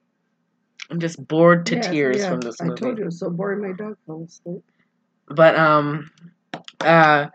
[0.91, 2.73] I'm just bored to Yeah, tears yeah, from this movie.
[2.73, 3.62] I told you it was so boring.
[3.62, 4.63] My dog fell asleep.
[5.28, 6.12] But um
[6.82, 7.28] uh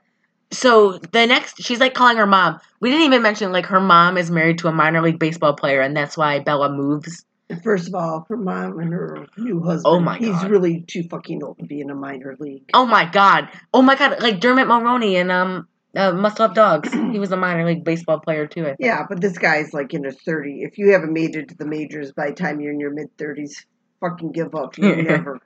[0.51, 2.61] so the next she's like calling her mom.
[2.81, 5.81] We didn't even mention like her mom is married to a minor league baseball player
[5.81, 7.25] and that's why Bella moves.
[7.63, 9.83] First of all, her mom and her new husband.
[9.87, 10.25] Oh my god.
[10.25, 12.71] He's really too fucking old to be in a minor league.
[12.73, 13.49] Oh my god.
[13.73, 16.93] Oh my god, like Dermot Mulroney and um uh, Must Love Dogs.
[17.13, 18.63] He was a minor league baseball player too.
[18.63, 18.79] I think.
[18.81, 20.63] Yeah, but this guy's like in his 30.
[20.63, 23.17] If you haven't made it to the majors by the time you're in your mid
[23.17, 23.65] 30s,
[24.01, 24.77] fucking give up.
[24.77, 25.41] You'll never.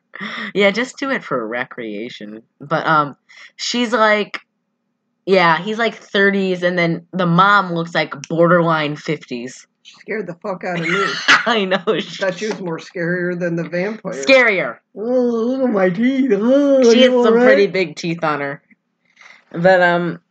[0.55, 2.43] Yeah, just do it for recreation.
[2.61, 3.17] But um
[3.57, 4.41] she's like
[5.29, 9.67] yeah, he's like 30s and then the mom looks like borderline 50s.
[9.83, 11.05] She scared the fuck out of me.
[11.29, 12.01] I know.
[12.01, 14.15] She, thought she was more scarier than the vampire.
[14.15, 14.79] scarier.
[14.97, 16.31] Oh, look at my teeth.
[16.33, 18.63] Oh, she has some pretty big teeth on her.
[19.53, 20.23] But um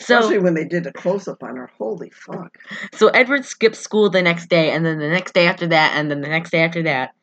[0.00, 1.70] Especially so when they did a close up on her.
[1.76, 2.56] Holy fuck.
[2.94, 6.10] so Edward skips school the next day and then the next day after that and
[6.10, 7.14] then the next day after that.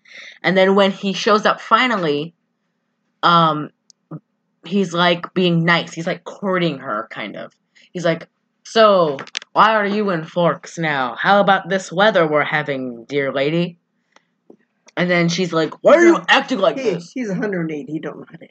[0.43, 2.35] And then when he shows up finally
[3.23, 3.71] um
[4.67, 5.93] he's like being nice.
[5.93, 7.53] He's like courting her kind of.
[7.93, 8.27] He's like,
[8.63, 9.17] "So,
[9.53, 11.15] why are you in Forks now?
[11.15, 13.79] How about this weather we're having, dear lady?"
[14.95, 17.89] And then she's like, "Why are you acting like He, this?" he's 108.
[17.89, 18.47] He don't know how to.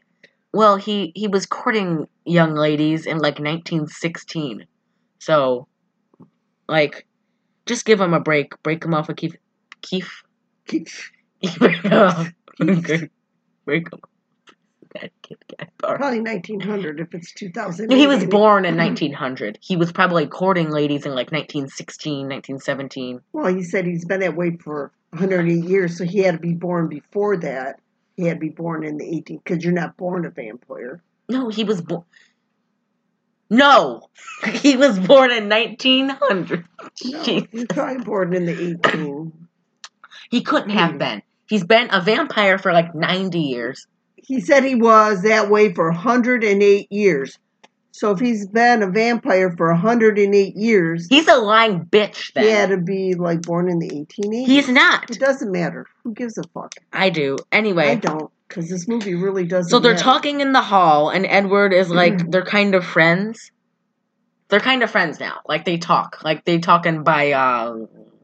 [0.52, 4.66] Well, he he was courting young ladies in like 1916.
[5.18, 5.68] So,
[6.68, 7.06] like,
[7.66, 8.60] just give him a break.
[8.62, 9.36] Break him off with Keith.
[9.82, 10.22] Keith.
[10.66, 11.10] Keith.
[11.58, 12.32] break him off.
[12.58, 14.00] Break him.
[15.00, 15.98] That kid got barred.
[15.98, 17.90] Probably 1900 if it's 2000.
[17.90, 19.58] He was born in 1900.
[19.60, 23.20] He was probably courting ladies in like 1916, 1917.
[23.32, 26.54] Well, he said he's been that way for 108 years, so he had to be
[26.54, 27.80] born before that.
[28.16, 31.02] He had to be born in the 18th because you're not born a vampire.
[31.28, 32.04] No, he was born.
[33.48, 34.08] No,
[34.54, 36.64] he was born in 1900.
[36.80, 36.88] No,
[37.22, 37.48] Jeez.
[37.50, 39.32] he's probably born in the 18.
[40.30, 40.98] He couldn't have hmm.
[40.98, 41.22] been.
[41.48, 43.86] He's been a vampire for like 90 years.
[44.26, 47.38] He said he was that way for 108 years.
[47.92, 52.44] So if he's been a vampire for 108 years, He's a lying bitch then.
[52.44, 54.46] he had to be like born in the 1880s.
[54.46, 55.10] He's not.
[55.10, 55.86] It doesn't matter.
[56.04, 56.74] Who gives a fuck?
[56.92, 57.38] I do.
[57.52, 57.88] Anyway.
[57.88, 59.70] I don't, because this movie really doesn't.
[59.70, 60.04] So they're matter.
[60.04, 63.50] talking in the hall, and Edward is like, they're kind of friends.
[64.48, 65.38] They're kind of friends now.
[65.46, 66.18] Like they talk.
[66.22, 67.32] Like they talking by.
[67.32, 67.76] uh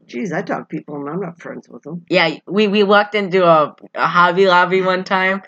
[0.05, 2.05] Jeez, I talk to people and I'm not friends with them.
[2.09, 5.41] Yeah, we we walked into a, a Hobby Lobby one time,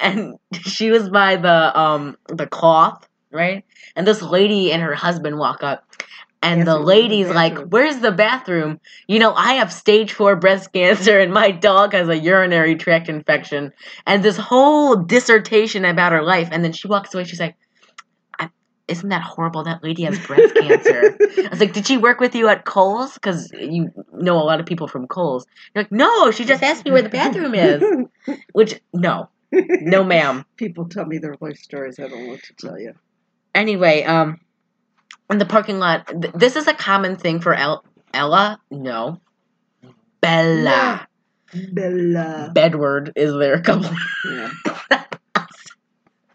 [0.00, 3.64] and she was by the um the cloth, right?
[3.96, 5.84] And this lady and her husband walk up.
[6.42, 7.58] And Yes, the to the lady's like.
[7.58, 8.80] Where's the bathroom?
[9.08, 13.08] You know, I have stage four breast cancer and my dog has a urinary tract
[13.08, 13.72] infection.
[14.06, 16.50] And this whole dissertation about her life.
[16.52, 17.24] And then she walks away.
[17.24, 17.56] She's like,
[18.88, 19.64] Isn't that horrible?
[19.64, 21.16] That lady has breast cancer.
[21.18, 23.14] I was like, Did she work with you at Kohl's?
[23.14, 25.46] Because you know a lot of people from Kohl's.
[25.74, 27.82] You're like, No, she just asked me where the bathroom is.
[28.52, 29.30] Which, no,
[29.80, 30.44] no, ma'am.
[30.56, 31.98] People tell me their life stories.
[31.98, 32.92] I don't know what to tell you.
[33.54, 34.40] Anyway, um,
[35.30, 38.60] in the parking lot, th- this is a common thing for El- Ella.
[38.70, 39.20] No,
[40.20, 41.06] Bella.
[41.72, 42.50] Bella.
[42.52, 43.90] Bedward is there a couple.
[44.28, 44.50] Yeah.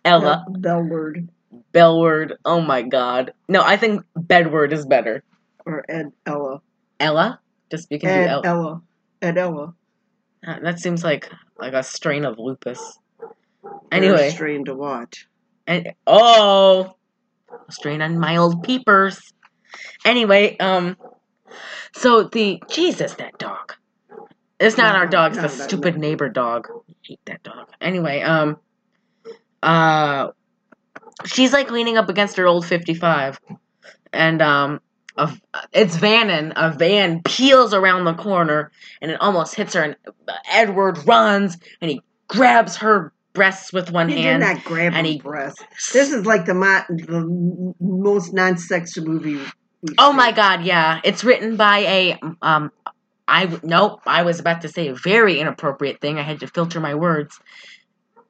[0.06, 1.28] Ella, Bellward
[1.74, 2.38] Bellward.
[2.46, 3.34] Oh my God.
[3.48, 5.24] No, I think Bedward is better.
[5.66, 6.62] or Ed Ella.
[7.00, 7.40] Ella.
[7.70, 8.42] Just you can Ed do Ella.
[8.46, 8.82] Ella.
[9.22, 9.74] Ed Ella.
[10.48, 12.98] Uh, That seems like like a strain of lupus.
[13.92, 15.28] Anyway, strain to watch.
[15.68, 16.96] and oh,
[17.50, 19.34] a strain on my old peepers.
[20.04, 20.98] Anyway, um,
[21.94, 23.76] so the Jesus, that dog.
[24.60, 25.32] It's not No, our dog.
[25.32, 26.02] It's no, the stupid no.
[26.02, 26.68] neighbor dog.
[26.72, 27.70] I hate that dog.
[27.80, 28.58] Anyway, um,
[29.64, 30.30] uh,
[31.26, 33.40] she's like leaning up against her old fifty-five,
[34.12, 34.82] and um,
[35.18, 35.32] a,
[35.72, 36.52] it's vanning.
[36.56, 39.84] A van peels around the corner, and it almost hits her.
[39.84, 39.96] And
[40.52, 44.42] Edward runs, and he grabs her breasts with one He hand.
[44.42, 45.64] did not grab and her he- breast.
[45.94, 49.40] This is like the, mo- the most non-sexual movie.
[49.98, 50.18] Oh seen.
[50.18, 51.00] my god, yeah.
[51.04, 52.72] It's written by a um
[53.28, 56.18] I nope, I was about to say a very inappropriate thing.
[56.18, 57.40] I had to filter my words.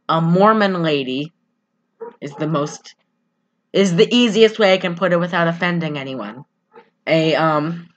[0.09, 1.31] A Mormon lady
[2.21, 2.95] is the most
[3.73, 6.43] is the easiest way I can put it without offending anyone.
[7.07, 7.87] A um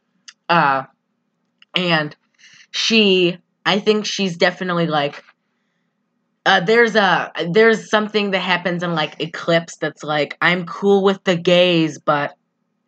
[0.48, 0.84] uh
[1.76, 2.14] and
[2.70, 5.22] she I think she's definitely like
[6.44, 11.22] uh, there's a there's something that happens in like Eclipse that's like I'm cool with
[11.24, 12.36] the gays, but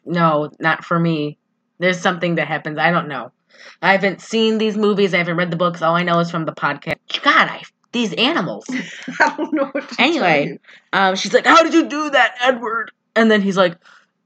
[0.04, 1.38] no, not for me.
[1.78, 2.78] There's something that happens.
[2.78, 3.32] I don't know.
[3.80, 5.14] I haven't seen these movies.
[5.14, 5.82] I haven't read the books.
[5.82, 6.96] All I know is from the podcast.
[7.22, 7.62] God, I
[7.92, 8.66] these animals.
[9.20, 10.58] I don't know what to Anyway.
[10.92, 13.76] Um, she's like, "How did you do that, Edward?" And then he's like,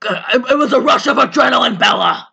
[0.05, 2.29] "It it was a rush of adrenaline, Bella."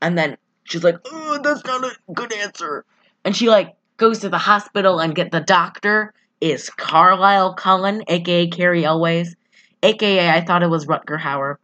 [0.00, 2.86] And then she's like, "Oh, that's not a good answer."
[3.24, 8.46] And she like goes to the hospital and get the doctor is Carlisle Cullen, aka
[8.48, 9.34] Cary Elwes,
[9.82, 11.56] aka I thought it was Rutger Hauer.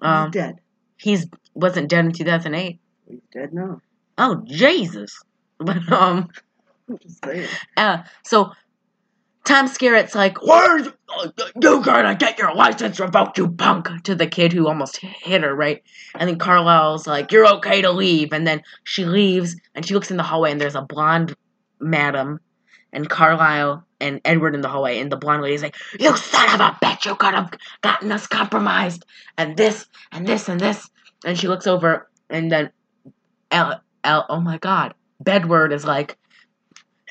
[0.00, 0.60] Um, He's dead.
[0.96, 2.78] he's wasn't dead in 2008.
[3.08, 3.80] He's dead now.
[4.18, 5.18] Oh Jesus!
[5.58, 6.28] But um,
[6.88, 7.48] I'm just saying.
[7.76, 8.52] uh, so
[9.44, 10.88] Tom Skerritt's like, "Where's
[11.62, 15.54] you gonna get your license revoked, you punk?" To the kid who almost hit her,
[15.54, 15.82] right?
[16.18, 20.10] And then Carlisle's like, "You're okay to leave." And then she leaves, and she looks
[20.10, 21.34] in the hallway, and there's a blonde
[21.80, 22.40] madam,
[22.92, 26.60] and Carlisle and Edward in the hallway, and the blonde lady's like, "You son of
[26.60, 27.04] a bitch!
[27.06, 27.50] You could have
[27.82, 29.04] gotten us compromised,
[29.36, 30.88] and this, and this, and this."
[31.24, 32.70] And she looks over, and then,
[33.50, 36.16] El, El, oh my God, Bedward is like,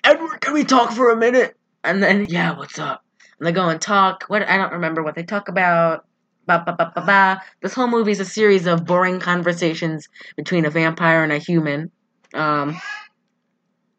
[0.04, 1.56] Edward, can we talk for a minute?
[1.84, 3.04] And then, yeah, what's up?
[3.40, 4.24] And they go and talk.
[4.28, 6.06] What I don't remember what they talk about.
[6.46, 7.42] Ba ba ba ba ba.
[7.62, 11.92] This whole movie is a series of boring conversations between a vampire and a human.
[12.34, 12.80] Um,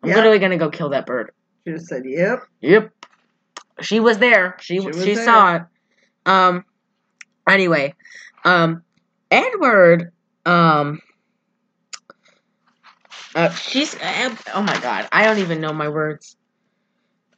[0.02, 0.16] I'm Yeah.
[0.16, 1.30] literally gonna go kill that bird.
[1.70, 2.92] She just said, "Yep." Yep,
[3.80, 4.56] she was there.
[4.60, 5.24] She She she, there.
[5.24, 5.62] saw it.
[6.26, 6.64] Um.
[7.48, 7.94] Anyway,
[8.44, 8.82] um,
[9.30, 10.12] Edward.
[10.44, 11.00] Um.
[13.34, 13.94] Uh, she's.
[13.94, 16.36] Uh, oh my god, I don't even know my words.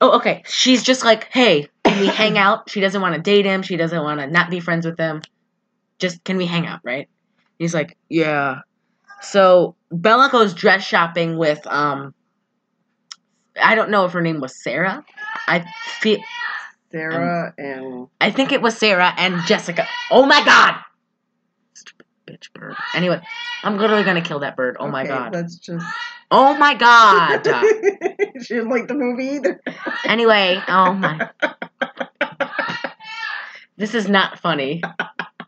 [0.01, 0.42] Oh, okay.
[0.47, 2.71] She's just like, hey, can we hang out?
[2.71, 3.62] She doesn't want to date him.
[3.62, 5.23] She doesn't want to not be friends with him.
[5.99, 7.09] Just can we hang out, right?
[7.59, 8.61] He's like, yeah.
[9.21, 12.14] So Bella goes dress shopping with um.
[13.61, 15.05] I don't know if her name was Sarah.
[15.49, 15.65] I
[16.01, 16.19] feel
[16.91, 19.87] Sarah um, and I think it was Sarah and Jessica.
[20.11, 20.77] Oh my god!
[21.75, 22.75] Stupid bitch bird.
[22.95, 23.21] Anyway,
[23.65, 24.77] I'm literally gonna kill that bird.
[24.79, 25.35] Oh my god.
[25.35, 25.87] Let's just.
[26.31, 27.45] Oh my god.
[28.43, 29.61] she didn't like the movie either.
[30.05, 31.29] anyway, oh my.
[33.77, 34.83] This is not funny.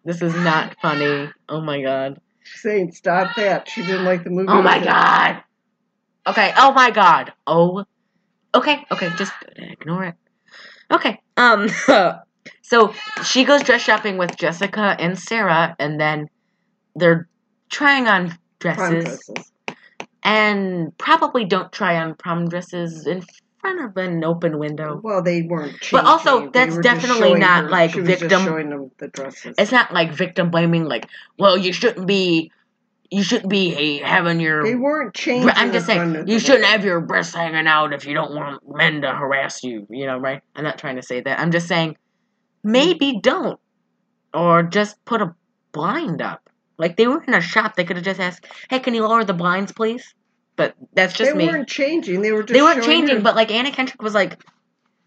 [0.04, 1.30] This is not funny.
[1.48, 2.20] Oh my god.
[2.42, 3.68] Saying stop that.
[3.68, 4.48] She didn't like the movie.
[4.48, 4.86] Oh my either.
[4.86, 5.42] god.
[6.26, 6.52] Okay.
[6.56, 7.32] Oh my god.
[7.46, 7.84] Oh.
[8.54, 8.84] Okay.
[8.90, 9.10] Okay.
[9.16, 10.14] Just ignore it.
[10.90, 11.20] Okay.
[11.36, 11.68] Um.
[12.62, 16.28] so she goes dress shopping with Jessica and Sarah, and then
[16.94, 17.28] they're
[17.70, 19.52] trying on dresses, dresses.
[20.22, 23.22] and probably don't try on prom dresses in
[23.60, 25.00] front of an open window.
[25.02, 25.76] Well, they weren't.
[25.90, 29.54] But also, that's definitely not, her- like, she was just victim- showing them the dresses.
[29.58, 32.52] It's not like victim blaming, like, well, you shouldn't be,
[33.10, 35.50] you shouldn't be having your they weren't changing.
[35.54, 39.02] I'm just saying, you shouldn't have your breasts hanging out if you don't want men
[39.02, 40.42] to harass you, you know, right?
[40.54, 41.38] I'm not trying to say that.
[41.38, 41.96] I'm just saying,
[42.62, 43.60] maybe don't.
[44.32, 45.34] Or just put a
[45.72, 46.48] blind up.
[46.76, 49.24] Like, they were in a shop, they could have just asked, hey, can you lower
[49.24, 50.14] the blinds, please?
[50.56, 51.46] But that's just They me.
[51.46, 52.22] weren't changing.
[52.22, 52.52] They were just.
[52.52, 54.40] they weren't changing, her- but, like, Anna Kendrick was, like,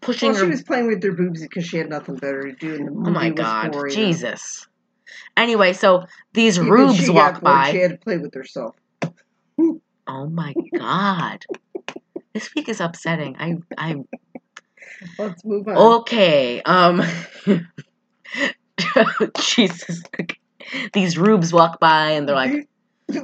[0.00, 2.74] pushing Well, she was playing with their boobs because she had nothing better to do,
[2.74, 3.72] and the movie oh, my was God.
[3.72, 3.92] boring.
[3.92, 4.66] Jesus.
[5.38, 7.70] Anyway, so these Even rubes walk by.
[7.70, 8.74] She had to play with herself.
[10.06, 11.44] Oh, my God.
[12.34, 13.36] this week is upsetting.
[13.38, 13.94] I, I
[15.16, 15.76] Let's move on.
[16.00, 16.60] Okay.
[16.62, 17.02] Um.
[19.38, 20.02] Jesus.
[20.92, 22.68] These rubes walk by and they're like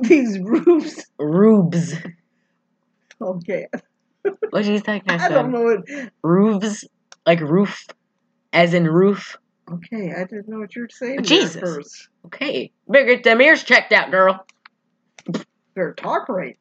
[0.03, 1.05] these, rubes.
[1.18, 1.94] rubes.
[3.20, 3.66] Okay,
[4.50, 5.81] What do you think I I don't know what.
[6.22, 6.85] Roofs,
[7.27, 7.85] like roof,
[8.53, 9.37] as in roof.
[9.70, 11.22] Okay, I didn't know what you were saying.
[11.22, 11.61] Jesus.
[11.61, 12.09] first.
[12.27, 12.70] Okay.
[12.88, 14.44] Better get them ears checked out, girl.
[15.74, 16.57] Better talk right.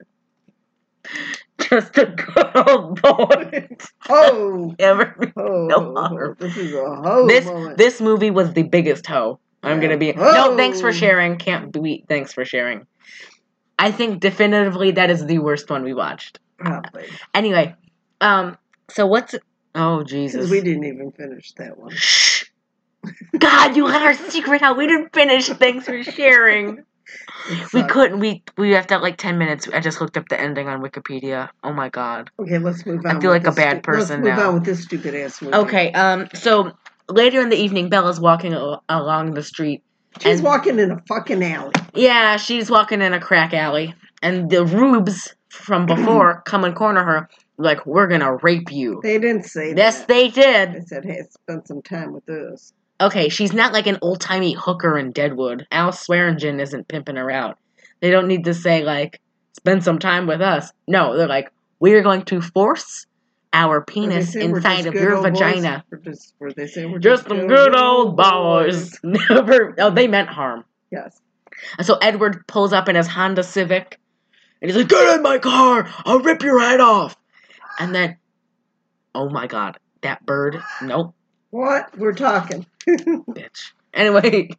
[1.59, 3.67] Just a good old boy.
[4.09, 5.15] Oh, Ever.
[5.37, 7.77] oh, No this is a hoe This moment.
[7.77, 9.39] this movie was the biggest hoe.
[9.63, 10.23] I'm gonna be no.
[10.51, 10.57] Oh.
[10.57, 11.37] Thanks for sharing.
[11.37, 12.05] Can't beat.
[12.09, 12.85] Thanks for sharing.
[13.79, 16.39] I think definitively that is the worst one we watched.
[16.57, 17.75] Probably Anyway,
[18.21, 18.57] um,
[18.89, 19.35] so what's
[19.75, 20.49] oh Jesus?
[20.49, 21.91] we didn't even finish that one.
[23.37, 24.77] God, you let our secret out.
[24.77, 25.47] We didn't finish.
[25.49, 26.83] Thanks for sharing.
[27.73, 28.19] We couldn't.
[28.19, 29.67] We we left out like ten minutes.
[29.73, 31.49] I just looked up the ending on Wikipedia.
[31.63, 32.29] Oh my God.
[32.39, 33.17] Okay, let's move on.
[33.17, 34.47] I feel like a bad stu- person let's move now.
[34.49, 35.55] on with this stupid ass movie.
[35.55, 35.91] Okay.
[35.91, 36.29] Um.
[36.33, 36.71] So
[37.09, 39.83] later in the evening, Bella's walking al- along the street.
[40.21, 41.73] she's and- walking in a fucking alley.
[41.93, 47.03] Yeah, she's walking in a crack alley, and the rubes from before come and corner
[47.03, 47.29] her.
[47.57, 48.99] Like we're gonna rape you.
[49.03, 50.07] They didn't say Yes, that.
[50.07, 50.73] they did.
[50.73, 54.53] They said, "Hey, spend some time with us." Okay, she's not like an old timey
[54.53, 55.67] hooker in Deadwood.
[55.71, 57.57] Al Swearingen isn't pimping her out.
[57.99, 59.19] They don't need to say like,
[59.51, 60.71] spend some time with us.
[60.87, 63.05] No, they're like, we are going to force
[63.51, 65.83] our penis inside of your vagina.
[65.91, 68.97] We're just, where they say we're Just some good old boys.
[69.03, 69.75] Never.
[69.79, 70.63] Oh, they meant harm.
[70.89, 71.19] Yes.
[71.77, 73.99] And so Edward pulls up in his Honda Civic,
[74.61, 75.87] and he's like, "Get in my car!
[76.05, 77.15] I'll rip your head off!"
[77.79, 78.17] And then,
[79.13, 80.61] oh my god, that bird!
[80.81, 81.13] Nope,
[81.53, 81.95] What?
[81.99, 82.65] We're talking.
[82.87, 83.73] bitch.
[83.93, 84.49] Anyway,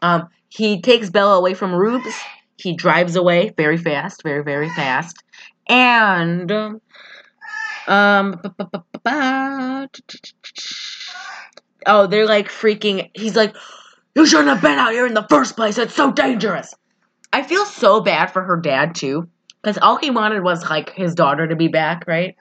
[0.00, 2.14] um, he takes Bella away from Rubes.
[2.56, 5.24] He drives away very fast, very very fast,
[5.68, 6.80] and um,
[7.88, 8.40] um,
[11.84, 13.10] oh, they're like freaking.
[13.12, 13.56] He's like,
[14.14, 15.78] "You shouldn't have been out here in the first place.
[15.78, 16.72] It's so dangerous."
[17.32, 19.28] I feel so bad for her dad too,
[19.66, 22.36] because all he wanted was like his daughter to be back, right?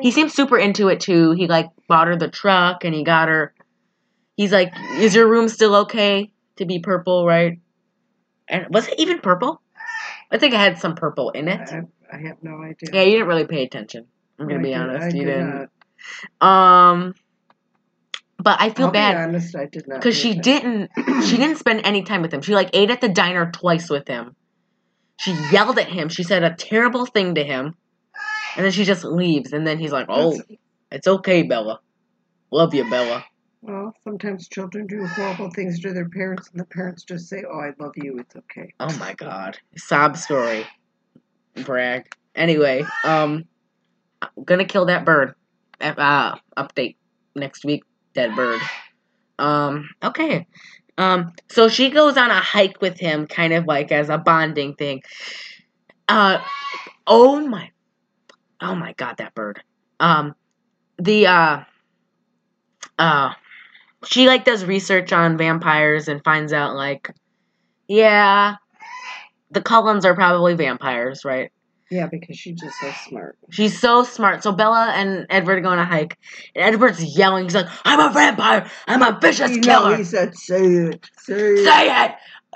[0.00, 1.32] He seems super into it too.
[1.32, 3.52] He like bought her the truck and he got her.
[4.36, 7.60] He's like, "Is your room still okay to be purple, right?"
[8.48, 9.60] And was it even purple?
[10.30, 11.60] I think it had some purple in it.
[11.70, 12.88] I, I have no idea.
[12.90, 14.06] Yeah, you didn't really pay attention.
[14.38, 15.68] I'm gonna I be did- honest, I you did didn't.
[16.40, 16.48] not.
[16.48, 17.14] Um,
[18.38, 20.00] but I feel I'll bad Be honest, I did not.
[20.00, 20.90] because she didn't
[21.28, 24.08] she didn't spend any time with him she like ate at the diner twice with
[24.08, 24.34] him
[25.18, 26.08] she yelled at him.
[26.08, 27.74] She said a terrible thing to him.
[28.56, 29.52] And then she just leaves.
[29.52, 30.58] And then he's like oh That's-
[30.90, 31.80] it's okay bella.
[32.50, 33.24] Love you bella.
[33.62, 37.60] Well, sometimes children do horrible things to their parents, and the parents just say, "Oh,
[37.60, 38.18] I love you.
[38.18, 39.56] It's okay." oh my god.
[39.76, 40.66] Sob story.
[41.64, 42.14] Brag.
[42.34, 43.44] Anyway um
[44.22, 45.34] i'm gonna kill that bird.
[45.80, 46.96] Uh update.
[47.36, 47.84] Next week
[48.14, 48.60] dead bird.
[49.38, 50.46] Um okay
[50.98, 54.74] um so she goes on a hike with him kind of like as a bonding
[54.74, 55.02] thing
[56.08, 56.38] uh
[57.06, 57.70] oh my
[58.60, 59.62] oh my god that bird
[60.00, 60.34] um
[60.98, 61.60] the uh
[62.98, 63.32] uh
[64.06, 67.10] she like does research on vampires and finds out like,
[67.88, 68.56] yeah,
[69.50, 71.50] the Cullens are probably vampires, right?
[71.92, 73.36] Yeah, because she's just so smart.
[73.50, 74.42] She's so smart.
[74.42, 76.16] So Bella and Edward go on a hike,
[76.54, 77.44] and Edward's yelling.
[77.44, 78.70] He's like, "I'm a vampire!
[78.88, 79.90] I'm a vicious You killer!
[79.90, 82.12] know, he said, "Say it, say it." Say it!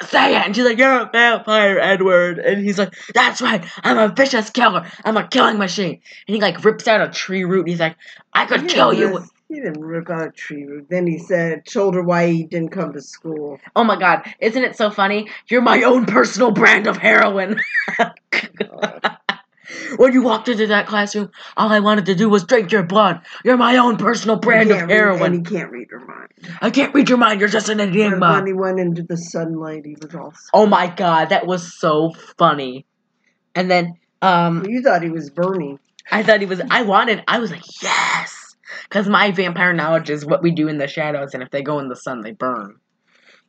[0.09, 3.63] Say it!" And she's like, "You're a vampire, Edward!" And he's like, "That's right!
[3.85, 4.91] I'm a vicious killer!
[5.05, 7.61] I'm a killing machine!" And he like rips out a tree root.
[7.61, 7.97] And he's like,
[8.33, 10.89] "I could He kill you!" He didn't rip out a tree root.
[10.91, 13.59] Then he said, told her why he didn't come to school.
[13.77, 15.29] Oh my god, isn't it so funny?
[15.49, 17.61] You're my own personal brand of heroin.
[19.97, 23.21] when you walked into that classroom, all I wanted to do was drink your blood.
[23.45, 25.35] You're my own personal brand of can't read- heroin.
[25.35, 26.29] and he can't read your mind.
[26.61, 27.39] I can't read your mind.
[27.41, 28.33] You're just an enigma.
[28.33, 30.35] when he went into the sunlight, he was all.
[30.53, 32.85] Oh my god, that was so funny.
[33.55, 35.79] And then, um, You thought he was burning.
[36.11, 36.61] I thought he was.
[36.71, 37.23] I wanted.
[37.27, 38.46] I was like, yes,
[38.89, 41.79] because my vampire knowledge is what we do in the shadows, and if they go
[41.79, 42.77] in the sun, they burn.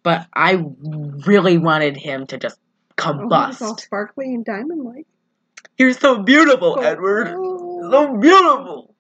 [0.03, 0.63] But I
[1.25, 2.59] really wanted him to just
[2.99, 3.79] Oh, he all combust.
[3.81, 5.05] sparkly and diamond like.
[5.77, 7.27] You're so beautiful, Edward.
[7.29, 7.91] Oh.
[7.91, 8.95] So beautiful.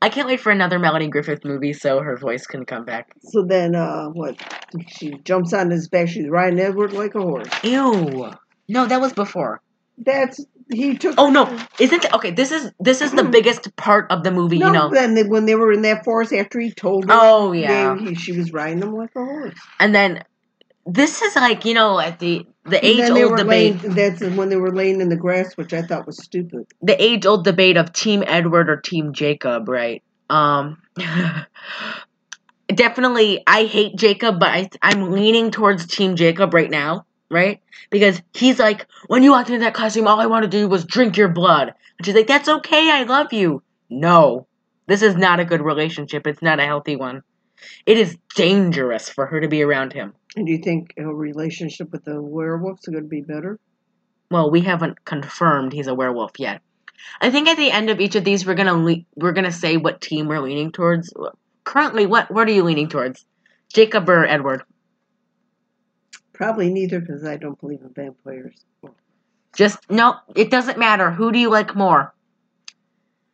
[0.00, 3.10] I can't wait for another Melanie Griffith movie so her voice can come back.
[3.20, 4.36] So then, uh, what?
[4.88, 6.08] She jumps on his back.
[6.08, 7.48] She's riding Edward like a horse.
[7.62, 8.32] Ew.
[8.68, 9.60] No, that was before.
[9.98, 11.14] That's he took.
[11.18, 12.30] Oh no, isn't okay?
[12.30, 14.58] This is this is the biggest part of the movie.
[14.58, 14.90] no, you know.
[14.90, 17.94] then they, when they were in that forest after he told her, Oh yeah.
[17.94, 19.58] they- he, she was riding them like a horse.
[19.78, 20.24] And then
[20.86, 24.56] this is like you know at the the age old debate laying, that's when they
[24.56, 26.66] were laying in the grass, which I thought was stupid.
[26.82, 30.02] the age old debate of Team Edward or Team Jacob, right?
[30.28, 30.80] Um.
[32.68, 37.60] definitely, I hate Jacob, but I I'm leaning towards Team Jacob right now, right?
[37.90, 40.84] Because he's like, when you walked into that classroom, all I wanted to do was
[40.84, 41.72] drink your blood.
[41.98, 43.62] And she's like, that's okay, I love you.
[43.88, 44.46] No,
[44.86, 46.26] this is not a good relationship.
[46.26, 47.22] It's not a healthy one.
[47.86, 50.14] It is dangerous for her to be around him.
[50.36, 53.58] And do you think a relationship with the werewolves are going to be better?
[54.30, 56.62] Well, we haven't confirmed he's a werewolf yet.
[57.20, 59.76] I think at the end of each of these, we're gonna le- we're gonna say
[59.76, 61.12] what team we're leaning towards.
[61.64, 63.24] Currently, what what are you leaning towards,
[63.72, 64.62] Jacob or Edward?
[66.40, 68.54] Probably neither, because I don't believe in vampires.
[69.54, 71.10] Just no, it doesn't matter.
[71.10, 72.14] Who do you like more?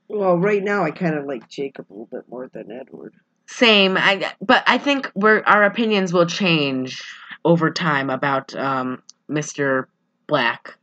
[0.09, 3.15] Well, right now I kind of like Jacob a little bit more than Edward.
[3.47, 7.01] Same, I, but I think we're our opinions will change
[7.45, 9.85] over time about um, Mr.
[10.27, 10.77] Black.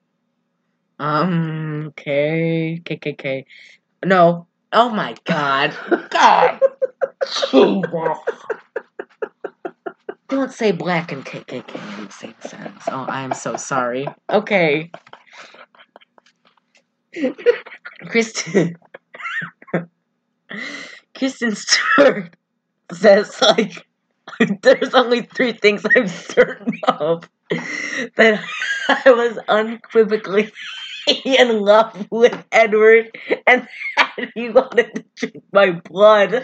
[1.00, 3.44] Um, okay, KKK.
[4.06, 4.48] No.
[4.72, 5.76] Oh my God.
[6.10, 6.62] God.
[7.52, 8.18] Jesus.
[10.34, 12.82] Don't say black and KKK in the same sentence.
[12.88, 14.08] Oh, I am so sorry.
[14.32, 14.90] Okay.
[18.08, 18.76] Kristen.
[21.16, 22.36] Kristen Stewart
[22.92, 23.86] says, like,
[24.64, 27.30] there's only three things I'm certain of.
[28.16, 28.44] That
[28.90, 30.52] I was unequivocally
[31.26, 33.16] in love with Edward
[33.46, 33.68] and
[33.98, 36.44] that he wanted to drink my blood.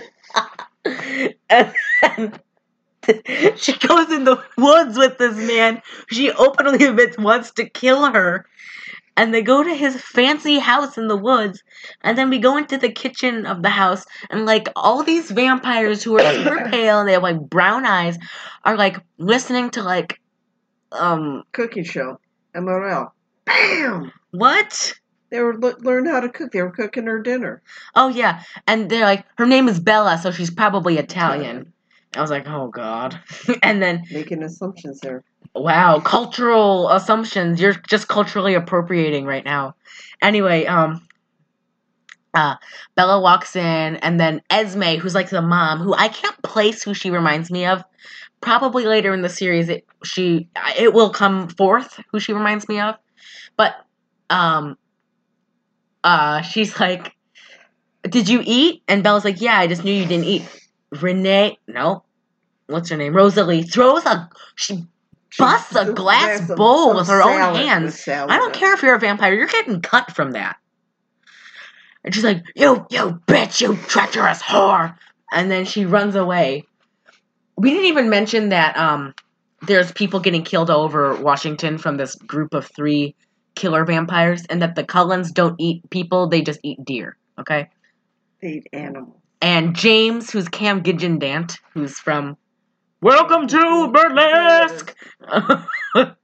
[0.85, 1.73] and
[2.03, 2.39] then
[3.55, 5.81] she goes in the woods with this man.
[6.11, 8.45] She openly admits wants to kill her.
[9.17, 11.61] And they go to his fancy house in the woods.
[12.01, 14.05] And then we go into the kitchen of the house.
[14.29, 18.17] And like all these vampires who are super pale and they have like brown eyes
[18.63, 20.19] are like listening to like,
[20.91, 22.19] um, Cooking show,
[22.55, 23.11] Emeril.
[23.45, 24.11] Bam!
[24.31, 24.93] what?
[25.29, 26.51] They were le- learned how to cook.
[26.51, 27.61] They were cooking her dinner.
[27.95, 31.73] Oh yeah, and they're like, her name is Bella, so she's probably Italian.
[32.15, 33.19] I was like, oh god.
[33.63, 35.23] and then, Making assumptions there.
[35.55, 37.61] wow, cultural assumptions.
[37.61, 39.75] You're just culturally appropriating right now.
[40.21, 41.07] Anyway, um,
[42.33, 42.55] uh,
[42.95, 46.93] Bella walks in, and then Esme, who's like the mom, who I can't place who
[46.93, 47.83] she reminds me of.
[48.41, 50.47] Probably later in the series, it she
[50.77, 52.95] it will come forth who she reminds me of,
[53.57, 53.75] but
[54.29, 54.77] um,
[56.03, 57.13] uh, she's like,
[58.03, 60.43] "Did you eat?" And Bella's like, "Yeah, I just knew you didn't eat."
[60.91, 62.03] Renee, no,
[62.67, 63.15] what's her name?
[63.15, 64.85] Rosalie throws a she
[65.37, 68.07] busts a glass of- bowl of with her own hands.
[68.07, 70.57] I don't care if you're a vampire, you're getting cut from that.
[72.03, 74.95] And she's like, You, you bitch, you treacherous whore.
[75.31, 76.63] And then she runs away.
[77.57, 79.13] We didn't even mention that um,
[79.61, 83.15] there's people getting killed all over Washington from this group of three
[83.55, 87.17] killer vampires, and that the Cullens don't eat people, they just eat deer.
[87.37, 87.69] Okay?
[88.41, 89.18] They eat animals.
[89.41, 92.37] And James, who's Cam Gigandet, who's from
[93.01, 94.93] Welcome to Burlesque.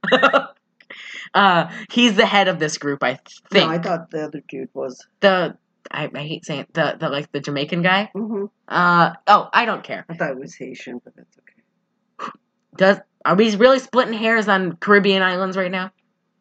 [1.34, 3.18] uh, he's the head of this group, I
[3.50, 3.66] think.
[3.66, 5.06] No, I thought the other dude was.
[5.20, 5.56] the
[5.90, 8.10] I, I hate saying the the like the Jamaican guy.
[8.12, 10.04] hmm Uh oh, I don't care.
[10.08, 12.32] I thought it was Haitian, but that's okay.
[12.76, 15.92] Does are we really splitting hairs on Caribbean islands right now?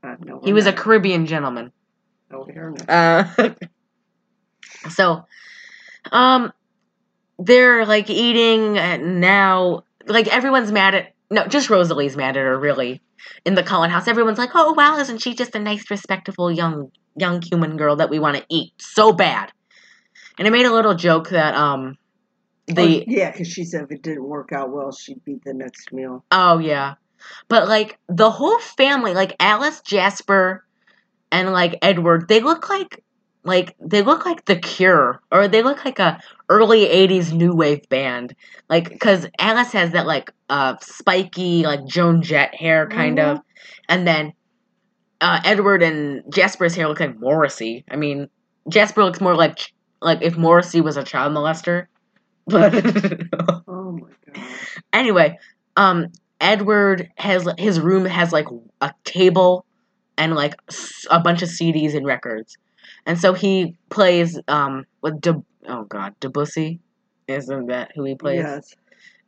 [0.03, 0.73] Uh, no, He we're was a.
[0.73, 1.71] Caribbean gentleman.
[2.29, 2.89] No, we're not.
[2.89, 3.53] Uh,
[4.89, 5.25] so,
[6.11, 6.51] um,
[7.39, 9.83] they're like eating and now.
[10.07, 12.59] Like everyone's mad at no, just Rosalie's mad at her.
[12.59, 13.01] Really,
[13.43, 16.91] in the Cullen house, everyone's like, "Oh wow, isn't she just a nice, respectable young
[17.15, 19.51] young human girl that we want to eat so bad?"
[20.37, 21.97] And I made a little joke that um,
[22.67, 25.53] the oh, yeah, because she said if it didn't work out well, she'd be the
[25.53, 26.23] next meal.
[26.31, 26.95] Oh yeah.
[27.47, 30.65] But like the whole family, like Alice, Jasper,
[31.31, 33.03] and like Edward, they look like
[33.45, 36.19] like they look like the Cure, or they look like a
[36.49, 38.35] early '80s new wave band.
[38.69, 43.39] Like because Alice has that like uh spiky like Joan Jett hair kind of,
[43.89, 44.33] and then
[45.21, 47.85] uh Edward and Jasper's hair look like Morrissey.
[47.89, 48.29] I mean,
[48.69, 49.71] Jasper looks more like
[50.01, 51.87] like if Morrissey was a child molester.
[52.47, 52.73] But
[53.67, 54.79] Oh my gosh.
[54.93, 55.39] anyway,
[55.77, 58.45] um, Edward has his room has like
[58.81, 59.65] a table
[60.17, 60.53] and like
[61.09, 62.57] a bunch of CDs and records,
[63.05, 66.79] and so he plays um with De- oh god Debussy,
[67.27, 68.39] isn't that who he plays?
[68.43, 68.75] Yes.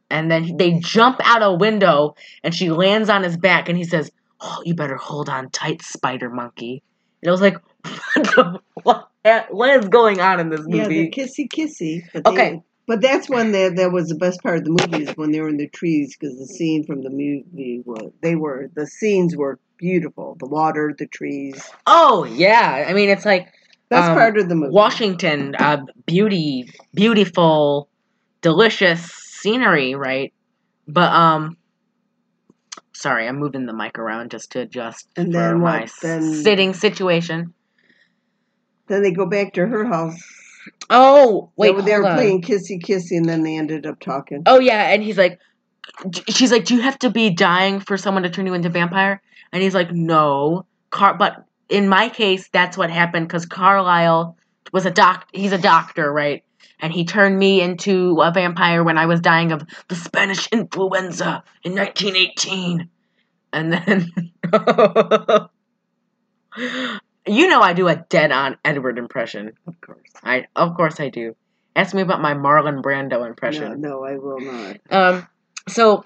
[0.09, 3.83] And then they jump out a window, and she lands on his back, and he
[3.83, 4.09] says,
[4.39, 6.81] "Oh, you better hold on tight, Spider Monkey."
[7.21, 8.23] And I was like, "What?
[8.23, 9.07] The, what,
[9.53, 12.03] what is going on in this Yeah, movie?" they're kissy kissy.
[12.13, 12.61] But they- Okay.
[12.87, 15.41] But that's when that that was the best part of the movie is when they
[15.41, 19.35] were in the trees because the scene from the movie was they were the scenes
[19.35, 20.37] were beautiful.
[20.39, 21.69] The water, the trees.
[21.85, 23.51] oh yeah, I mean it's like
[23.89, 24.73] Best Um, part of the movie.
[24.73, 27.89] Washington, uh, beauty, beautiful,
[28.41, 30.33] delicious scenery, right?
[30.87, 31.57] But um,
[32.93, 35.91] sorry, I'm moving the mic around just to adjust And for then my what?
[36.01, 37.53] Then- sitting situation.
[38.87, 40.21] Then they go back to her house.
[40.89, 42.15] Oh wait, they, they were on.
[42.15, 44.43] playing kissy kissy, and then they ended up talking.
[44.45, 45.39] Oh yeah, and he's like,
[46.29, 48.71] she's like, do you have to be dying for someone to turn you into a
[48.71, 49.21] vampire?
[49.51, 51.17] And he's like, no, Car.
[51.17, 54.37] But in my case, that's what happened because Carlisle
[54.71, 55.27] was a doc.
[55.33, 56.43] He's a doctor, right?
[56.79, 61.43] And he turned me into a vampire when I was dying of the Spanish influenza
[61.63, 62.89] in 1918.
[63.51, 64.11] And then,
[67.27, 69.53] you know, I do a dead-on Edward impression.
[69.65, 70.07] Of course.
[70.23, 71.35] I, of course, I do.
[71.75, 73.81] Ask me about my Marlon Brando impression.
[73.81, 74.77] No, no, I will not.
[74.89, 75.27] Um,
[75.67, 76.05] so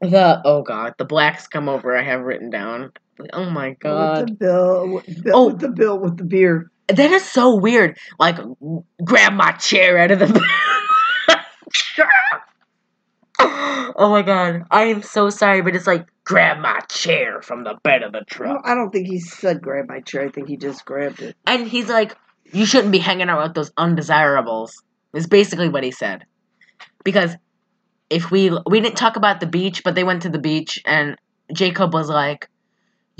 [0.00, 1.96] the oh god, the blacks come over.
[1.96, 2.92] I have written down.
[3.32, 5.46] Oh my With god, the bill, with, bill Oh.
[5.48, 6.70] with the bill with the beer.
[6.88, 7.98] that is so weird.
[8.18, 8.36] Like,
[9.04, 10.26] grab my chair out of the.
[13.38, 17.74] oh my god, I am so sorry, but it's like grab my chair from the
[17.82, 20.22] bed of the truck, I don't think he said grab my chair.
[20.22, 21.36] I think he just grabbed it.
[21.46, 22.16] and he's like,
[22.52, 24.82] "You shouldn't be hanging out with those undesirables."
[25.14, 26.24] Is basically what he said,
[27.04, 27.36] because
[28.08, 31.16] if we we didn't talk about the beach, but they went to the beach, and
[31.52, 32.48] Jacob was like,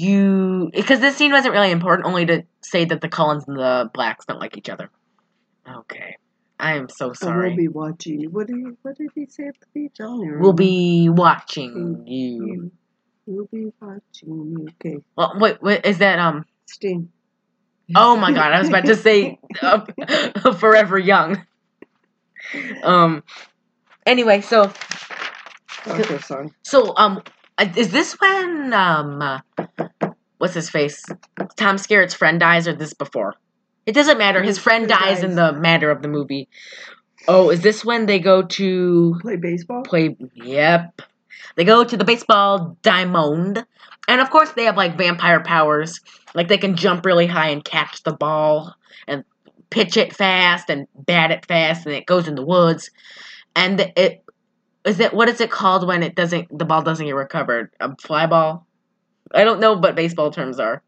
[0.02, 3.90] "You," because this scene wasn't really important, only to say that the Cullens and the
[3.92, 4.90] Blacks don't like each other.
[5.68, 6.16] Okay,
[6.58, 7.48] I am so sorry.
[7.48, 8.30] we'll be watching you.
[8.30, 9.96] What did he, what did he say at the beach?
[9.98, 12.46] We'll be watching you.
[12.46, 12.72] You.
[13.26, 14.68] We'll be watching you.
[14.80, 14.98] Okay.
[15.16, 16.44] Well, wait, wait, is that um?
[16.66, 17.10] Sting.
[17.94, 21.44] Oh my god, I was about to say uh, Forever Young.
[22.82, 23.22] Um.
[24.06, 24.72] Anyway, so
[25.86, 26.54] Okay, song.
[26.62, 27.22] So, um,
[27.76, 29.40] is this when um, uh,
[30.42, 31.04] what's his face?
[31.54, 33.36] Tom Skerritt's friend dies, or this before?
[33.86, 34.42] It doesn't matter.
[34.42, 36.48] His friend friend dies in the matter of the movie.
[37.28, 39.82] Oh, is this when they go to Play baseball?
[39.82, 40.16] play?
[40.34, 41.00] Yep,
[41.54, 43.64] they go to the baseball diamond,
[44.08, 46.00] and of course they have like vampire powers.
[46.34, 48.74] Like they can jump really high and catch the ball,
[49.06, 49.22] and
[49.70, 52.90] pitch it fast and bat it fast, and it goes in the woods.
[53.54, 54.24] And it
[54.84, 57.70] is it what is it called when it doesn't the ball doesn't get recovered?
[57.78, 58.66] A fly ball?
[59.34, 60.82] I don't know what baseball terms are.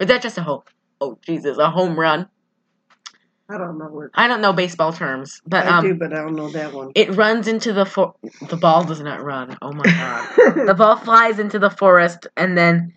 [0.00, 0.62] Is that just a home?
[1.00, 2.28] Oh Jesus, a home run.
[3.48, 4.10] I don't know what.
[4.14, 6.92] I don't know baseball terms, but I um, do, but I don't know that one.
[6.94, 8.14] it runs into the for-
[8.48, 9.58] the ball does not run.
[9.60, 10.28] Oh my god,
[10.66, 12.94] the ball flies into the forest and then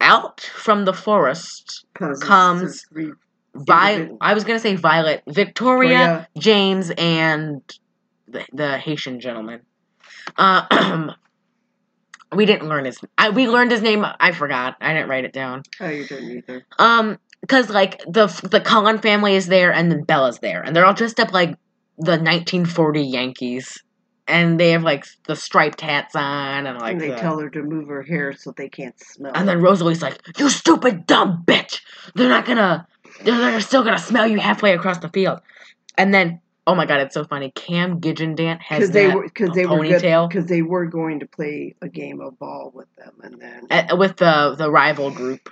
[0.00, 2.20] out from the forest Comes.
[2.20, 3.12] comes Re-
[3.54, 6.28] Vi- I was gonna say Violet, Victoria, Victoria.
[6.38, 7.62] James, and
[8.28, 9.62] the, the Haitian gentleman.
[10.36, 11.12] Uh,
[12.32, 12.98] we didn't learn his.
[13.16, 14.04] I, we learned his name.
[14.20, 14.76] I forgot.
[14.80, 15.62] I didn't write it down.
[15.80, 16.66] oh, you didn't either.
[16.78, 20.84] Um, because like the the Cullen family is there, and then Bella's there, and they're
[20.84, 21.50] all dressed up like
[21.98, 23.82] the 1940 Yankees,
[24.26, 27.48] and they have like the striped hats on, and like and they the- tell her
[27.50, 29.32] to move her hair so they can't smell.
[29.34, 31.80] and then Rosalie's like, "You stupid dumb bitch!
[32.14, 32.86] They're not gonna,
[33.22, 35.40] they're, they're still gonna smell you halfway across the field.
[35.96, 37.50] And then, oh my god, it's so funny.
[37.50, 41.74] Cam Gigandet has they that were because they ponytail because they were going to play
[41.80, 45.48] a game of ball with them, and then uh, with the the rival group.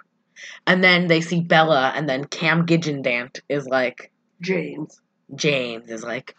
[0.67, 4.12] And then they see Bella, and then Cam Gigandet is like,
[4.43, 5.01] James.
[5.35, 6.37] James is like,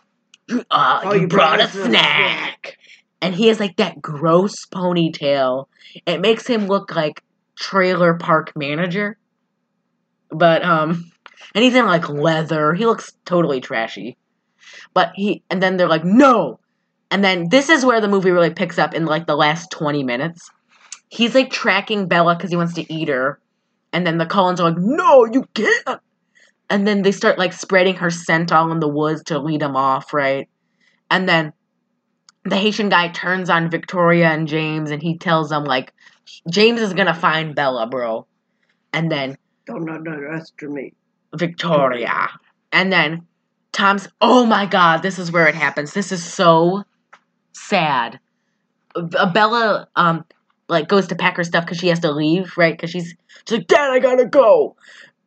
[0.50, 2.78] uh, Oh, you, you brought, brought a snack.
[3.20, 5.66] And he has like that gross ponytail.
[6.06, 7.24] It makes him look like
[7.56, 9.18] trailer park manager.
[10.30, 11.12] But um
[11.56, 12.76] and he's in like leather.
[12.76, 14.16] He looks totally trashy.
[14.94, 16.60] But he and then they're like, no.
[17.10, 20.04] And then this is where the movie really picks up in like the last 20
[20.04, 20.50] minutes.
[21.10, 23.40] He's like tracking Bella because he wants to eat her.
[23.94, 26.02] And then the Cullens are like, no, you can't
[26.70, 29.76] and then they start like spreading her scent all in the woods to lead him
[29.76, 30.50] off, right?
[31.10, 31.54] And then
[32.44, 35.94] the Haitian guy turns on Victoria and James and he tells them like
[36.50, 38.28] James is gonna find Bella, bro.
[38.94, 40.96] And then Don't underestimate.
[41.36, 42.30] Victoria.
[42.72, 43.28] And then
[43.78, 45.94] Tom's oh my god, this is where it happens.
[45.94, 46.84] This is so
[47.52, 48.20] sad.
[48.96, 50.26] Bella um
[50.68, 52.74] like goes to pack her stuff because she has to leave, right?
[52.74, 53.14] Because she's
[53.48, 54.76] she's like, Dad, I gotta go.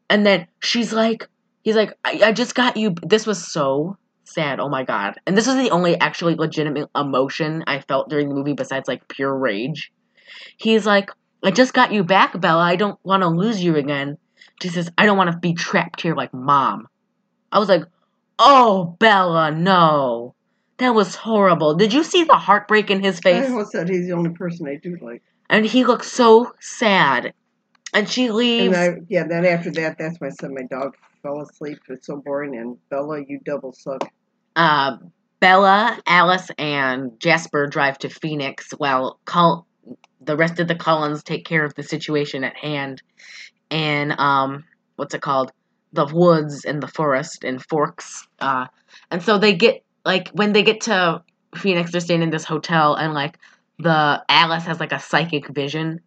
[0.09, 1.29] And then she's like,
[1.63, 2.97] he's like, I, I just got you.
[3.07, 4.59] This was so sad.
[4.59, 5.21] Oh my god.
[5.29, 9.07] And this was the only actually legitimate emotion I felt during the movie besides like
[9.07, 9.93] pure rage.
[10.57, 11.11] He's like,
[11.45, 12.63] I just got you back, Bella.
[12.63, 14.19] I don't want to lose you again.
[14.61, 16.89] She says, I don't want to be trapped here like mom.
[17.53, 17.85] I was like,
[18.41, 20.35] oh, Bella, no.
[20.79, 21.75] That was horrible.
[21.75, 23.45] Did you see the heartbreak in his face?
[23.45, 25.23] I almost said he's the only person I do like.
[25.51, 27.35] And he looked so sad.
[27.93, 28.77] And she leaves.
[28.77, 31.79] And I, yeah, then after that, that's when I said my dog fell asleep.
[31.89, 32.57] It's so boring.
[32.57, 34.09] And Bella, you double suck.
[34.57, 34.97] uh,
[35.41, 39.67] Bella, Alice, and Jasper drive to Phoenix while Col-
[40.21, 43.03] the rest of the Cullens take care of the situation at hand.
[43.71, 44.65] And um,
[44.97, 45.53] what's it called?
[45.93, 48.27] The woods and the forest and Forks.
[48.39, 48.67] Uh,
[49.11, 51.23] and so they get like when they get to
[51.57, 53.39] Phoenix, they're staying in this hotel, and like
[53.79, 56.01] the Alice has like a psychic vision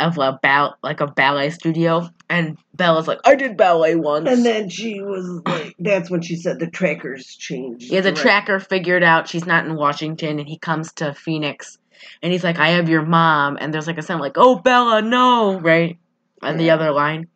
[0.00, 4.28] of a ball like a ballet studio, and Bella's like, I did ballet once.
[4.28, 7.90] And then she was like, that's when she said the trackers changed.
[7.90, 11.78] Yeah, the direct- tracker figured out she's not in Washington, and he comes to Phoenix,
[12.22, 15.02] and he's like, "I have your mom," and there's like a sound like, "Oh, Bella,
[15.02, 15.98] no!" Right,
[16.42, 17.26] and the other line,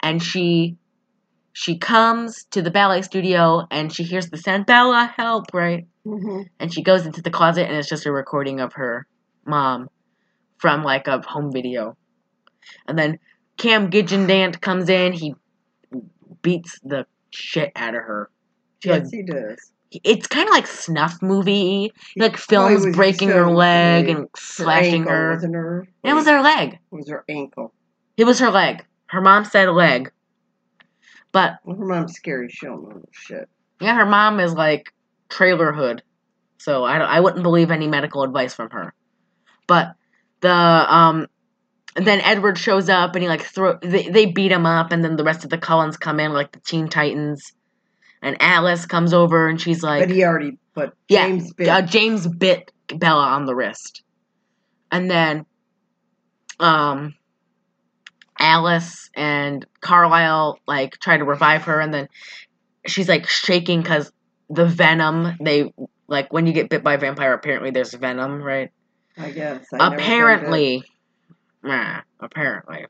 [0.00, 0.76] and she,
[1.62, 6.46] she comes to the ballet studio, and she hears the sound, "Bella, help!" Right, Mhm.
[6.58, 9.06] and she goes into the closet, and it's just a recording of her
[9.46, 9.88] mom
[10.58, 11.96] from like a home video,
[12.88, 13.18] and then
[13.58, 15.34] Cam Gigandet comes in, he
[16.42, 18.30] beats the shit out of her.
[18.80, 19.72] She like he does.
[20.04, 21.92] it's kind of like snuff movie.
[22.14, 25.38] He, like films breaking her leg and slashing her.
[25.38, 25.86] Her?
[26.02, 26.72] It was her leg.
[26.90, 27.72] It was her ankle.
[28.16, 28.84] It was her leg.
[29.06, 30.10] Her mom said leg.
[31.32, 32.48] But Well, her mom's scary.
[32.50, 33.48] She don't know shit.
[33.80, 34.92] yeah, her mom is like
[35.28, 36.02] trailer hood.
[36.58, 38.94] So I I wouldn't believe any medical advice from her.
[39.66, 39.92] But
[40.40, 41.26] the um
[41.96, 45.16] then Edward shows up and he like throw they, they beat him up and then
[45.16, 47.52] the rest of the Cullens come in like the Teen Titans.
[48.24, 50.58] And Alice comes over and she's like but he already.
[50.74, 51.68] But Yeah, bit.
[51.68, 54.02] uh, James bit Bella on the wrist,
[54.90, 55.44] and then
[56.60, 57.14] um,
[58.42, 62.08] Alice and Carlisle like try to revive her, and then
[62.86, 64.12] she's like shaking because
[64.50, 65.72] the venom they
[66.08, 67.32] like when you get bit by a vampire.
[67.32, 68.70] Apparently, there's venom, right?
[69.16, 69.64] I guess.
[69.72, 70.84] I apparently,
[71.62, 72.86] nah, apparently.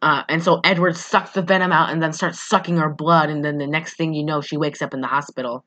[0.00, 3.44] Uh, and so Edward sucks the venom out and then starts sucking her blood, and
[3.44, 5.64] then the next thing you know, she wakes up in the hospital.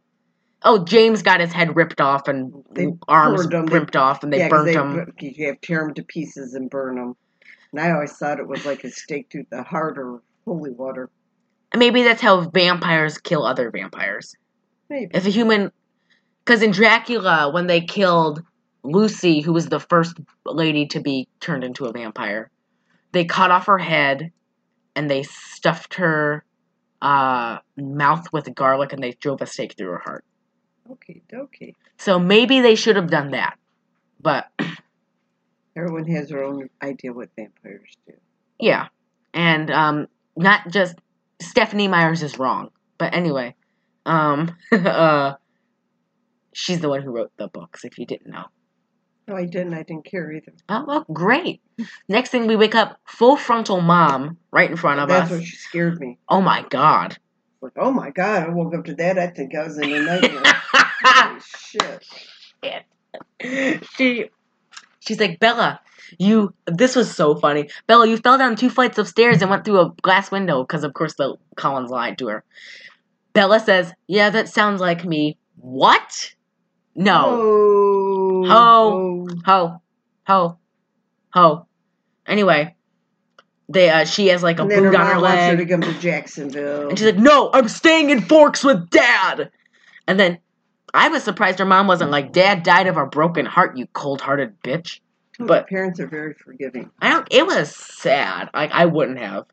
[0.63, 4.49] Oh, James got his head ripped off and They arms ripped off, and they Yeah,
[4.49, 5.13] burnt they, him.
[5.19, 7.15] You have tear them to pieces and burn them.
[7.71, 11.09] And I always thought it was like a stake through the heart or holy water.
[11.75, 14.35] Maybe that's how vampires kill other vampires.
[14.89, 15.11] Maybe.
[15.13, 15.71] If a human,
[16.43, 18.41] because in Dracula, when they killed
[18.83, 22.49] Lucy, who was the first lady to be turned into a vampire,
[23.11, 24.31] they cut off her head
[24.95, 26.43] and they stuffed her
[27.01, 30.25] uh, mouth with garlic and they drove a stake through her heart.
[30.91, 31.75] Okay, okay.
[31.97, 33.57] So maybe they should have done that.
[34.19, 34.47] But
[35.79, 38.13] Everyone has their own idea what vampires do.
[38.59, 38.87] yeah.
[39.33, 40.95] And um, not just
[41.41, 42.69] Stephanie Myers is wrong.
[42.97, 43.55] But anyway,
[44.05, 45.35] um, uh,
[46.53, 48.45] she's the one who wrote the books, if you didn't know.
[49.27, 49.75] No, I didn't.
[49.75, 50.53] I didn't care either.
[50.67, 51.61] Oh, well, great.
[52.07, 55.29] Next thing we wake up, full frontal mom right in front of That's us.
[55.29, 56.17] That's what she scared me.
[56.27, 57.17] Oh my god.
[57.61, 59.19] Like, oh my god, I woke up to that.
[59.19, 60.41] I think I was in a nightmare.
[61.03, 62.05] Holy shit.
[63.95, 64.29] she
[64.99, 65.79] She's like, Bella,
[66.17, 66.53] you.
[66.65, 67.69] This was so funny.
[67.87, 70.83] Bella, you fell down two flights of stairs and went through a glass window because,
[70.83, 72.43] of course, the Cullens lied to her.
[73.33, 75.37] Bella says, Yeah, that sounds like me.
[75.55, 76.33] What?
[76.95, 77.23] No.
[77.27, 78.45] Oh.
[78.47, 79.27] Ho.
[79.45, 79.81] Ho.
[80.27, 80.57] Ho.
[81.33, 81.65] Ho.
[82.25, 82.75] Anyway,
[83.69, 85.65] they uh, she has like a And then her boot on her wants her to
[85.65, 86.89] come to Jacksonville.
[86.89, 89.51] And she's like, no, I'm staying in Forks with Dad.
[90.07, 90.39] And then
[90.93, 94.21] I was surprised her mom wasn't like, Dad died of a broken heart, you cold
[94.21, 94.99] hearted bitch.
[95.39, 96.91] Oh, but- parents are very forgiving.
[96.99, 98.49] I don't, it was sad.
[98.53, 99.45] Like, I wouldn't have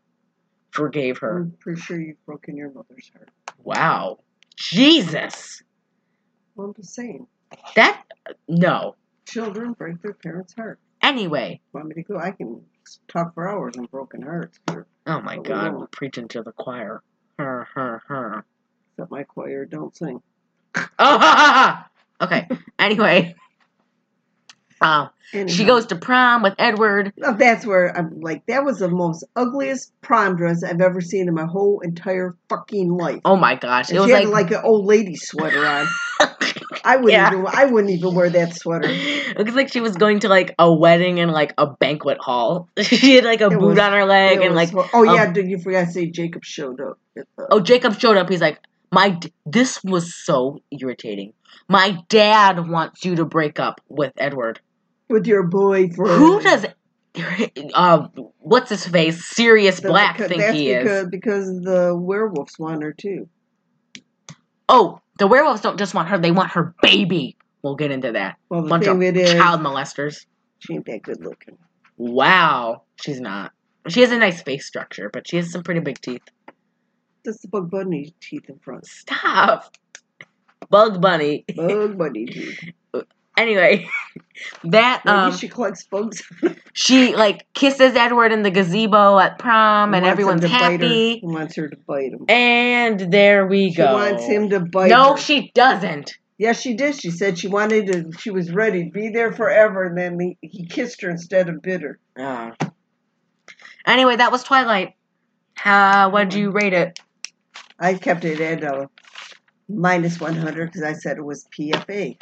[0.71, 1.39] forgave her.
[1.39, 3.31] I'm pretty sure you've broken your mother's heart.
[3.63, 4.19] Wow.
[4.57, 5.63] Jesus.
[6.55, 7.27] Well, I'm just saying.
[7.75, 8.03] That,
[8.49, 8.97] no.
[9.27, 10.79] Children break their parents' heart.
[11.03, 11.61] Anyway.
[11.73, 12.19] Want me to go?
[12.19, 12.63] I can
[13.09, 14.59] talk for hours on broken hearts.
[15.07, 17.03] Oh my God, preaching to the choir.
[17.39, 18.45] Her, her, her.
[19.11, 20.23] my choir don't sing.
[20.77, 22.25] Oh, ha, ha, ha.
[22.25, 22.49] Okay.
[22.79, 23.35] Anyway.
[24.81, 25.09] Um,
[25.49, 27.13] she goes to prom with Edward.
[27.23, 31.29] Oh, that's where I'm like, that was the most ugliest prom dress I've ever seen
[31.29, 33.21] in my whole entire fucking life.
[33.25, 33.89] Oh my gosh.
[33.89, 35.87] And It was she like, had like an old lady sweater on.
[36.85, 37.33] I wouldn't Yeah.
[37.33, 38.89] even I wouldn't even wear that sweater.
[38.89, 42.69] It looks like she was going to like a wedding in like a banquet hall.
[42.83, 45.25] she had like a It boot was- on her leg and was like oh yeah,
[45.25, 46.99] um, did you forgot to say Jacob showed up?
[47.15, 48.29] The, oh Jacob showed up.
[48.29, 48.61] He's like
[48.93, 51.33] my this was so irritating.
[51.69, 54.61] My dad wants you to break up with Edward.
[55.09, 56.19] with your boyfriend.
[56.19, 56.67] Who does
[57.75, 58.09] uh
[58.39, 59.25] what's his face?
[59.25, 61.09] Sirius That's Black because- think he because, is.
[61.09, 63.29] because the werewolves want her too.
[64.69, 67.37] Oh, the werewolves don't just want her; they want her baby.
[67.63, 68.37] We'll get into that.
[68.49, 70.27] Well, the Bunch thing of it is, child molesters.
[70.59, 71.57] she ain't that good looking.
[71.97, 73.53] Wow, she's not.
[73.89, 76.23] She has a nice face structure, but she has some pretty big teeth.
[77.27, 78.87] The bug bunny teeth in front.
[78.87, 79.75] Stop.
[80.71, 81.45] Bug Bunny.
[81.55, 82.59] Bug bunny teeth.
[83.37, 83.87] Anyway,
[84.65, 86.23] that Maybe um, she collects bugs.
[86.73, 90.71] she like kisses Edward in the gazebo at prom, and everyone's to bite her.
[90.73, 91.19] happy.
[91.19, 92.25] He wants her to bite him.
[92.29, 93.93] And there we She go.
[93.93, 95.19] wants him to bite no, her.
[95.19, 96.15] she doesn't.
[96.39, 96.95] Yes, she did.
[96.99, 98.19] She said she wanted to.
[98.19, 101.61] She was ready to be there forever, and then he, he kissed her instead of
[101.63, 101.99] bit her.
[102.19, 102.53] Oh.
[103.87, 104.95] Anyway, that was Twilight.
[105.65, 107.01] Uh, what'd you rate it?
[107.79, 108.89] I kept it at a
[109.69, 112.17] minus one hundred because I said it was PFA.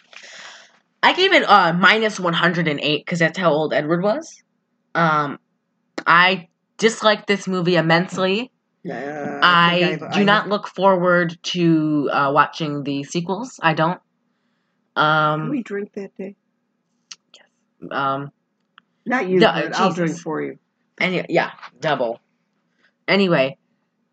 [1.02, 4.42] I gave it uh minus one hundred and eight because that's how old Edward was.
[4.94, 5.38] Um,
[6.06, 6.48] I
[6.78, 8.50] dislike this movie immensely.
[8.88, 13.58] Uh, I, I've- do I- not look forward to uh, watching the sequels.
[13.62, 14.00] I don't.
[14.96, 15.02] Can
[15.42, 16.36] Um, we drink that day?
[17.34, 17.90] Yes.
[17.90, 18.30] um,
[19.06, 20.58] Not you, No, but I'll drink for you.
[21.00, 21.50] any, yeah,
[21.80, 22.20] double.
[23.08, 23.56] Anyway,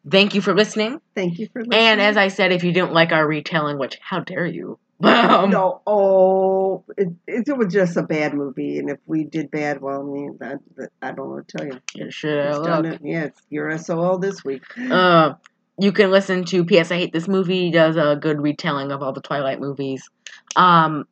[0.09, 0.99] thank you for listening.
[1.15, 1.79] Thank you for listening.
[1.79, 4.79] And as I said, if you didn't like our retelling, which how dare you?
[5.03, 9.81] Um, no, oh, it, it was just a bad movie, and if we did bad,
[9.81, 10.55] well, I mean, I,
[11.01, 11.79] I don't want to tell you.
[11.95, 12.99] you should have it.
[13.03, 14.61] Yeah, it's your SOL this week.
[14.77, 15.33] Uh,
[15.79, 16.91] you can listen to P.S.
[16.91, 17.71] I Hate This Movie.
[17.71, 20.07] Does a good retelling of all the Twilight movies.
[20.55, 21.07] Um,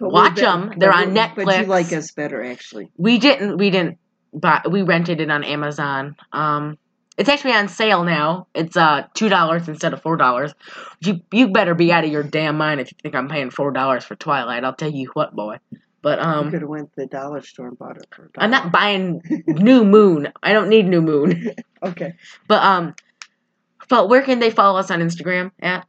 [0.00, 1.44] Watch them; They're on Netflix.
[1.44, 2.90] But you like us better, actually.
[2.96, 3.58] we didn't.
[3.58, 3.98] We didn't.
[4.32, 6.16] Buy, we rented it on Amazon.
[6.32, 6.78] Um,
[7.16, 8.46] it's actually on sale now.
[8.54, 10.54] It's uh two dollars instead of four dollars.
[11.00, 13.70] You you better be out of your damn mind if you think I'm paying four
[13.70, 14.64] dollars for Twilight.
[14.64, 15.58] I'll tell you what, boy.
[16.02, 18.28] But you um, could have went to the dollar store and bought it for a
[18.36, 20.30] I'm not buying New Moon.
[20.42, 21.52] I don't need New Moon.
[21.84, 22.14] Okay.
[22.48, 22.94] But um,
[23.90, 25.86] but where can they follow us on Instagram at?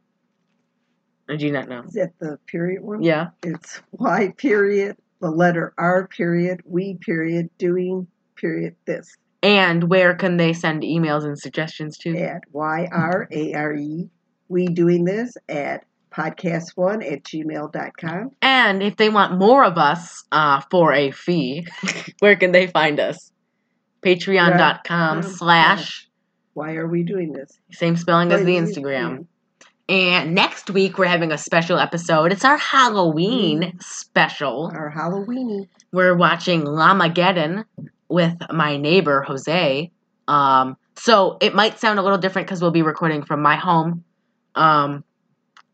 [1.26, 1.84] Or do not know?
[1.84, 3.02] Is that the period one?
[3.02, 3.28] Yeah.
[3.42, 8.06] It's Y period, the letter R period, we period, doing
[8.36, 9.16] period this.
[9.46, 12.16] And where can they send emails and suggestions to?
[12.18, 14.10] At Y R A R E,
[14.48, 18.30] we doing this at podcast1 at gmail.com.
[18.42, 21.66] And if they want more of us uh, for a fee,
[22.18, 23.30] where can they find us?
[24.02, 25.28] Patreon.com Yeah.
[25.28, 26.08] slash,
[26.54, 27.50] Why are we doing this?
[27.72, 29.26] same spelling as the Instagram.
[29.88, 32.32] And next week, we're having a special episode.
[32.32, 33.82] It's our Halloween Mm.
[33.82, 34.72] special.
[34.74, 35.68] Our Halloweeny.
[35.92, 37.64] We're watching Llamageddon
[38.08, 39.90] with my neighbor, Jose.
[40.28, 44.04] Um, so it might sound a little different because we'll be recording from my home.
[44.54, 45.04] Um,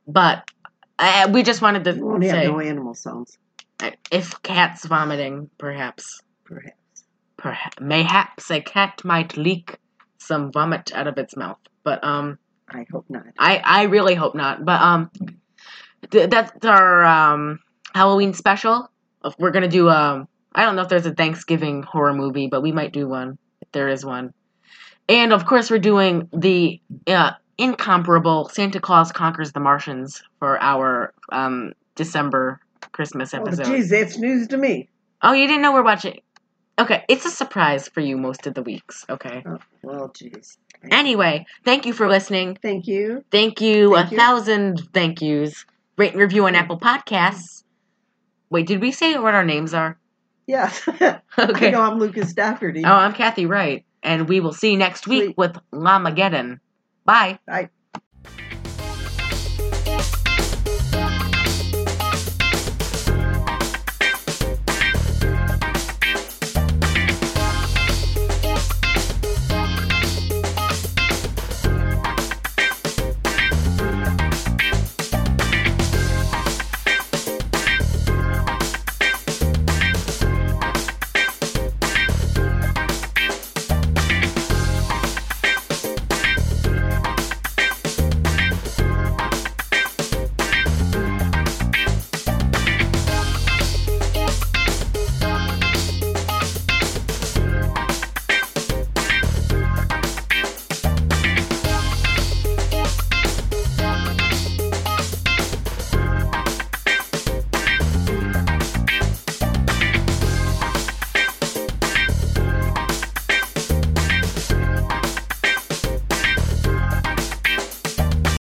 [0.06, 0.50] but
[0.98, 3.38] uh, we just wanted to We say no animal sounds,
[4.10, 6.20] if cats vomiting, perhaps.
[6.44, 6.76] perhaps.
[7.36, 9.78] Perhaps, mayhaps a cat might leak
[10.18, 11.58] some vomit out of its mouth.
[11.82, 13.24] But um, I hope not.
[13.36, 14.64] I I really hope not.
[14.64, 15.10] But um,
[16.10, 17.58] th- that's our um
[17.94, 18.88] Halloween special.
[19.38, 22.72] We're gonna do um, I don't know if there's a Thanksgiving horror movie, but we
[22.72, 24.32] might do one if there is one.
[25.08, 31.12] And of course, we're doing the uh, incomparable Santa Claus Conquers the Martians for our
[31.30, 32.60] um December
[32.92, 33.66] Christmas Oh, episode.
[33.66, 34.88] geez, that's news to me.
[35.22, 36.20] Oh, you didn't know we're watching.
[36.78, 39.04] Okay, it's a surprise for you most of the weeks.
[39.10, 39.42] Okay.
[39.46, 40.56] Oh, well, jeez.
[40.90, 42.58] Anyway, thank you for listening.
[42.60, 43.24] Thank you.
[43.30, 44.18] Thank you, Thank a you.
[44.18, 45.64] thousand thank yous.
[45.96, 47.62] Rate and review on Apple Podcasts.
[48.50, 49.98] Wait, did we say what our names are?
[50.46, 50.82] Yes.
[51.00, 51.70] I Okay.
[51.70, 52.84] know I'm Lucas Stafferty.
[52.84, 55.38] Oh, I'm Kathy Wright, and we will see you next week Sweet.
[55.38, 56.58] with Llamageddon.
[57.04, 57.38] Bye.
[57.46, 57.70] Bye.